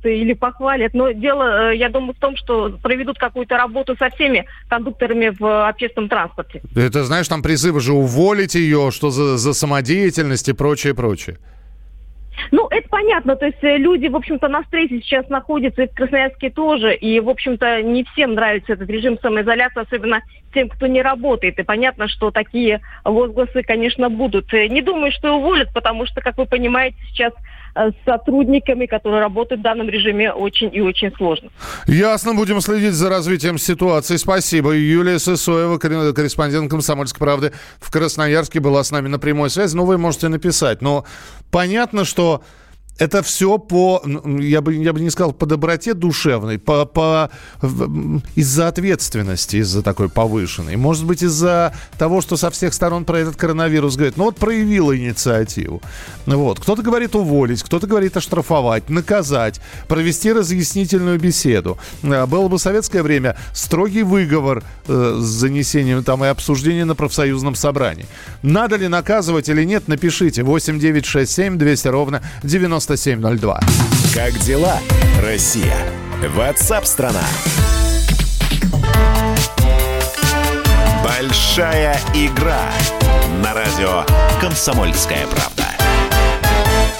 или 0.04 0.32
похвалят. 0.32 0.94
Но 0.94 1.10
дело, 1.12 1.72
э, 1.72 1.76
я 1.76 1.88
думаю, 1.88 2.14
в 2.14 2.18
том, 2.18 2.36
что 2.36 2.70
проведут 2.82 3.18
какую-то 3.18 3.56
работу 3.56 3.96
со 3.96 4.10
всеми 4.10 4.46
кондукторами 4.68 5.32
в 5.38 5.68
общественном 5.68 6.08
транспорте. 6.08 6.62
Это, 6.74 7.04
знаешь, 7.04 7.28
там 7.28 7.42
призывы 7.42 7.80
же 7.80 7.92
уволить 7.92 8.54
ее, 8.54 8.90
что 8.90 9.10
за, 9.10 9.36
за 9.36 9.52
самодеятельность 9.52 10.48
и 10.48 10.52
прочее, 10.52 10.94
прочее. 10.94 11.38
Ну, 12.50 12.66
это 12.70 12.88
понятно. 12.88 13.36
То 13.36 13.46
есть 13.46 13.62
э, 13.62 13.76
люди, 13.76 14.08
в 14.08 14.16
общем-то, 14.16 14.48
на 14.48 14.62
стрессе 14.64 15.00
сейчас 15.00 15.28
находятся, 15.28 15.82
и 15.82 15.88
в 15.88 15.94
Красноярске 15.94 16.50
тоже. 16.50 16.94
И, 16.94 17.20
в 17.20 17.28
общем-то, 17.28 17.82
не 17.82 18.04
всем 18.04 18.34
нравится 18.34 18.74
этот 18.74 18.88
режим 18.88 19.18
самоизоляции, 19.20 19.82
особенно 19.82 20.22
тем, 20.54 20.68
кто 20.68 20.86
не 20.86 21.02
работает. 21.02 21.58
И 21.58 21.62
понятно, 21.62 22.08
что 22.08 22.30
такие 22.30 22.80
возгласы, 23.04 23.62
конечно, 23.62 24.10
будут. 24.10 24.52
Э, 24.52 24.68
Не 24.68 24.82
думаю, 24.82 25.12
что 25.12 25.36
уволят, 25.36 25.72
потому 25.72 26.06
что, 26.06 26.20
как 26.20 26.38
вы 26.38 26.46
понимаете, 26.46 26.96
сейчас 27.08 27.32
с 27.74 27.92
сотрудниками, 28.04 28.86
которые 28.86 29.20
работают 29.20 29.60
в 29.60 29.64
данном 29.64 29.88
режиме, 29.88 30.32
очень 30.32 30.74
и 30.74 30.80
очень 30.80 31.12
сложно. 31.16 31.50
Ясно, 31.86 32.34
будем 32.34 32.60
следить 32.60 32.92
за 32.92 33.08
развитием 33.08 33.58
ситуации. 33.58 34.16
Спасибо. 34.16 34.72
Юлия 34.72 35.18
Сысоева, 35.18 35.78
корре- 35.78 36.12
корреспондент 36.12 36.70
«Комсомольской 36.70 37.18
правды» 37.18 37.52
в 37.80 37.90
Красноярске 37.90 38.60
была 38.60 38.84
с 38.84 38.90
нами 38.90 39.08
на 39.08 39.18
прямой 39.18 39.50
связи. 39.50 39.76
Ну, 39.76 39.84
вы 39.84 39.98
можете 39.98 40.28
написать. 40.28 40.82
Но 40.82 41.04
понятно, 41.50 42.04
что 42.04 42.42
это 42.98 43.22
все 43.22 43.58
по, 43.58 44.02
я 44.38 44.60
бы, 44.60 44.74
я 44.74 44.92
бы 44.92 45.00
не 45.00 45.10
сказал 45.10 45.32
по 45.32 45.46
доброте 45.46 45.94
душевной, 45.94 46.58
по, 46.58 46.84
по, 46.84 47.30
из-за 48.36 48.68
ответственности, 48.68 49.56
из-за 49.56 49.82
такой 49.82 50.08
повышенной. 50.08 50.76
Может 50.76 51.06
быть, 51.06 51.22
из-за 51.22 51.74
того, 51.98 52.20
что 52.20 52.36
со 52.36 52.50
всех 52.50 52.74
сторон 52.74 53.04
про 53.04 53.18
этот 53.18 53.36
коронавирус 53.36 53.96
говорит. 53.96 54.16
Ну 54.16 54.24
вот 54.24 54.36
проявила 54.36 54.96
инициативу. 54.96 55.82
Ну 56.26 56.38
Вот. 56.38 56.60
Кто-то 56.60 56.82
говорит 56.82 57.14
уволить, 57.14 57.62
кто-то 57.62 57.86
говорит 57.86 58.16
оштрафовать, 58.16 58.88
наказать, 58.88 59.60
провести 59.88 60.32
разъяснительную 60.32 61.18
беседу. 61.18 61.78
А, 62.04 62.26
Было 62.26 62.48
бы 62.48 62.58
советское 62.58 63.02
время 63.02 63.36
строгий 63.52 64.02
выговор 64.02 64.62
э, 64.86 65.16
с 65.18 65.24
занесением 65.24 66.04
там 66.04 66.24
и 66.24 66.28
обсуждение 66.28 66.84
на 66.84 66.94
профсоюзном 66.94 67.54
собрании. 67.54 68.06
Надо 68.42 68.76
ли 68.76 68.86
наказывать 68.86 69.48
или 69.48 69.64
нет, 69.64 69.88
напишите 69.88 70.42
8967 70.42 71.58
200 71.58 71.88
ровно 71.88 72.22
9702. 72.86 73.60
Как 74.14 74.38
дела, 74.40 74.78
Россия? 75.22 75.76
Ватсап-страна! 76.34 77.22
Большая 81.04 81.96
игра 82.14 82.62
на 83.42 83.54
радио 83.54 84.04
«Комсомольская 84.40 85.26
правда». 85.28 85.51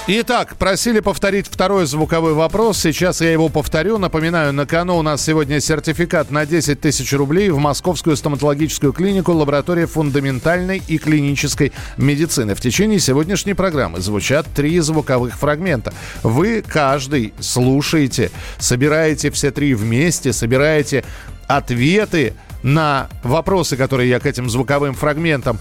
Итак, 0.05 0.57
просили 0.57 0.99
повторить 0.99 1.47
второй 1.47 1.85
звуковой 1.85 2.33
вопрос. 2.33 2.77
Сейчас 2.77 3.21
я 3.21 3.31
его 3.31 3.47
повторю. 3.47 3.97
Напоминаю, 3.97 4.51
на 4.51 4.65
кону 4.65 4.97
у 4.97 5.01
нас 5.01 5.23
сегодня 5.23 5.61
сертификат 5.61 6.29
на 6.29 6.45
10 6.45 6.81
тысяч 6.81 7.13
рублей 7.13 7.49
в 7.51 7.57
Московскую 7.57 8.17
стоматологическую 8.17 8.91
клинику 8.91 9.31
лаборатория 9.31 9.87
фундаментальной 9.87 10.81
и 10.85 10.97
клинической 10.97 11.71
медицины. 11.95 12.53
В 12.53 12.59
течение 12.59 12.99
сегодняшней 12.99 13.53
программы 13.53 14.01
звучат 14.01 14.45
три 14.53 14.77
звуковых 14.81 15.35
фрагмента. 15.37 15.93
Вы 16.21 16.65
каждый 16.67 17.33
слушаете, 17.39 18.29
собираете 18.57 19.31
все 19.31 19.51
три 19.51 19.73
вместе, 19.73 20.33
собираете 20.33 21.05
ответы 21.47 22.33
на 22.63 23.09
вопросы, 23.23 23.77
которые 23.77 24.09
я 24.09 24.19
к 24.19 24.25
этим 24.25 24.49
звуковым 24.49 24.95
фрагментам 24.95 25.59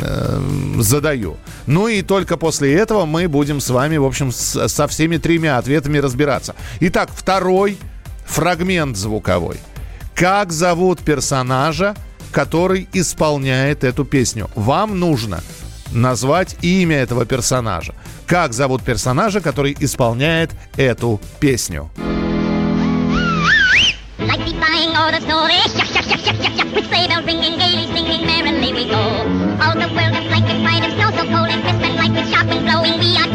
э, 0.00 0.40
задаю. 0.80 1.36
Ну 1.66 1.88
и 1.88 2.02
только 2.02 2.36
после 2.36 2.74
этого 2.74 3.04
мы 3.04 3.28
будем 3.28 3.60
с 3.60 3.70
вами, 3.70 3.96
в 3.98 4.04
общем, 4.04 4.32
с- 4.32 4.68
со 4.68 4.86
всеми 4.88 5.18
тремя 5.18 5.58
ответами 5.58 5.98
разбираться. 5.98 6.54
Итак, 6.80 7.10
второй 7.14 7.76
фрагмент 8.26 8.96
звуковой. 8.96 9.56
Как 10.14 10.50
зовут 10.52 11.00
персонажа, 11.00 11.94
который 12.32 12.88
исполняет 12.92 13.84
эту 13.84 14.04
песню? 14.04 14.50
Вам 14.54 14.98
нужно 14.98 15.40
назвать 15.92 16.56
имя 16.62 16.96
этого 16.96 17.24
персонажа. 17.24 17.94
Как 18.26 18.52
зовут 18.52 18.82
персонажа, 18.82 19.40
который 19.40 19.76
исполняет 19.80 20.50
эту 20.76 21.20
песню? 21.40 21.90
Like 24.18 24.52
ringing, 27.28 27.58
gaily 27.58 27.86
singing, 27.92 28.24
merrily 28.24 28.72
we 28.72 28.88
go. 28.88 29.04
All 29.60 29.76
the 29.76 29.88
world 29.92 30.16
is 30.16 30.26
blanket 30.32 30.62
white 30.64 30.80
and 30.80 30.94
snow 30.96 31.10
so 31.12 31.28
cold 31.28 31.50
and 31.52 31.60
crisp 31.60 31.84
and 31.84 31.96
light 32.00 32.14
with 32.16 32.28
sharp 32.32 32.48
and 32.48 32.64
blowing. 32.64 32.98
We 32.98 33.20
are 33.20 33.27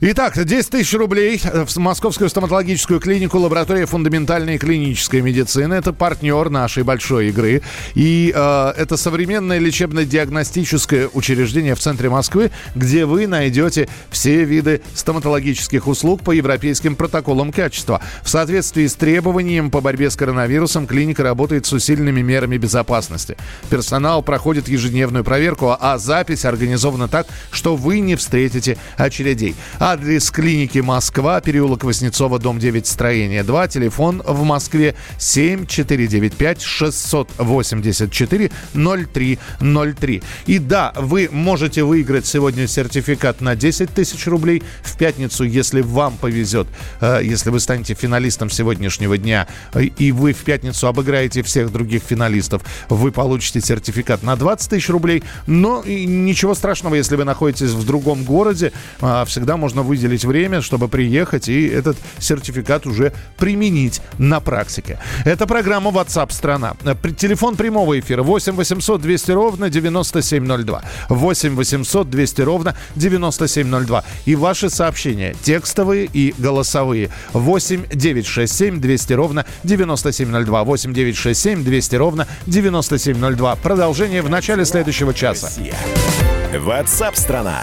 Итак, 0.00 0.38
10 0.44 0.70
тысяч 0.70 0.94
рублей 0.94 1.40
в 1.42 1.76
Московскую 1.76 2.30
стоматологическую 2.30 3.00
клинику 3.00 3.36
лаборатория 3.38 3.84
фундаментальной 3.84 4.54
и 4.54 4.58
клинической 4.58 5.22
медицины. 5.22 5.74
Это 5.74 5.92
партнер 5.92 6.50
нашей 6.50 6.84
большой 6.84 7.30
игры. 7.30 7.62
И 7.96 8.32
э, 8.32 8.72
это 8.76 8.96
современное 8.96 9.58
лечебно-диагностическое 9.58 11.10
учреждение 11.12 11.74
в 11.74 11.80
центре 11.80 12.10
Москвы, 12.10 12.52
где 12.76 13.06
вы 13.06 13.26
найдете 13.26 13.88
все 14.10 14.44
виды 14.44 14.82
стоматологических 14.94 15.88
услуг 15.88 16.22
по 16.22 16.30
европейским 16.30 16.94
протоколам 16.94 17.50
качества. 17.50 18.00
В 18.22 18.28
соответствии 18.28 18.86
с 18.86 18.94
требованием 18.94 19.68
по 19.68 19.80
борьбе 19.80 20.10
с 20.10 20.16
коронавирусом 20.16 20.86
клиника 20.86 21.24
работает 21.24 21.66
с 21.66 21.72
усиленными 21.72 22.20
мерами 22.20 22.56
безопасности. 22.56 23.36
Персонал 23.68 24.22
проходит 24.22 24.68
ежедневную 24.68 25.24
проверку, 25.24 25.76
а 25.76 25.98
запись 25.98 26.44
организована 26.44 27.08
так, 27.08 27.26
что 27.50 27.74
вы 27.74 27.98
не 27.98 28.14
встретите 28.14 28.78
очередей. 28.96 29.56
Адрес 29.90 30.30
клиники 30.30 30.80
Москва, 30.80 31.40
переулок 31.40 31.82
Воснецова, 31.82 32.38
дом 32.38 32.58
9, 32.58 32.86
строение 32.86 33.42
2. 33.42 33.68
Телефон 33.68 34.22
в 34.22 34.42
Москве 34.42 34.94
7495 35.16 36.60
684 36.60 38.50
0303. 38.74 40.22
И 40.44 40.58
да, 40.58 40.92
вы 40.94 41.30
можете 41.32 41.84
выиграть 41.84 42.26
сегодня 42.26 42.66
сертификат 42.66 43.40
на 43.40 43.56
10 43.56 43.88
тысяч 43.88 44.26
рублей. 44.26 44.62
В 44.82 44.98
пятницу, 44.98 45.44
если 45.44 45.80
вам 45.80 46.18
повезет, 46.18 46.66
э, 47.00 47.20
если 47.24 47.48
вы 47.48 47.58
станете 47.58 47.94
финалистом 47.94 48.50
сегодняшнего 48.50 49.16
дня, 49.16 49.48
э, 49.72 49.84
и 49.84 50.12
вы 50.12 50.34
в 50.34 50.44
пятницу 50.44 50.86
обыграете 50.86 51.42
всех 51.42 51.72
других 51.72 52.02
финалистов, 52.02 52.60
вы 52.90 53.10
получите 53.10 53.62
сертификат 53.62 54.22
на 54.22 54.36
20 54.36 54.68
тысяч 54.68 54.90
рублей. 54.90 55.24
Но 55.46 55.82
ничего 55.86 56.54
страшного, 56.54 56.94
если 56.94 57.16
вы 57.16 57.24
находитесь 57.24 57.70
в 57.70 57.86
другом 57.86 58.24
городе, 58.24 58.72
а, 59.00 59.24
всегда 59.24 59.56
можно 59.56 59.77
выделить 59.82 60.24
время, 60.24 60.60
чтобы 60.60 60.88
приехать 60.88 61.48
и 61.48 61.66
этот 61.66 61.96
сертификат 62.18 62.86
уже 62.86 63.12
применить 63.36 64.00
на 64.18 64.40
практике. 64.40 64.98
Это 65.24 65.46
программа 65.46 65.90
WhatsApp 65.90 66.32
страна. 66.32 66.74
Телефон 67.16 67.56
прямого 67.56 67.98
эфира 67.98 68.22
8 68.22 68.54
800 68.54 69.00
200 69.00 69.30
ровно 69.32 69.70
9702. 69.70 70.82
8 71.08 71.54
800 71.54 72.10
200 72.10 72.40
ровно 72.42 72.74
9702. 72.96 74.04
И 74.26 74.34
ваши 74.34 74.70
сообщения 74.70 75.34
текстовые 75.42 76.08
и 76.12 76.34
голосовые 76.38 77.10
8 77.32 77.86
967 77.92 78.80
200 78.80 79.12
ровно 79.12 79.46
9702. 79.64 80.64
8 80.64 80.92
967 80.92 81.64
200 81.64 81.96
ровно 81.96 82.26
9702. 82.46 83.56
Продолжение 83.56 84.22
в 84.22 84.30
начале 84.30 84.64
следующего 84.64 85.14
часа. 85.14 85.50
WhatsApp 86.52 87.14
страна. 87.14 87.62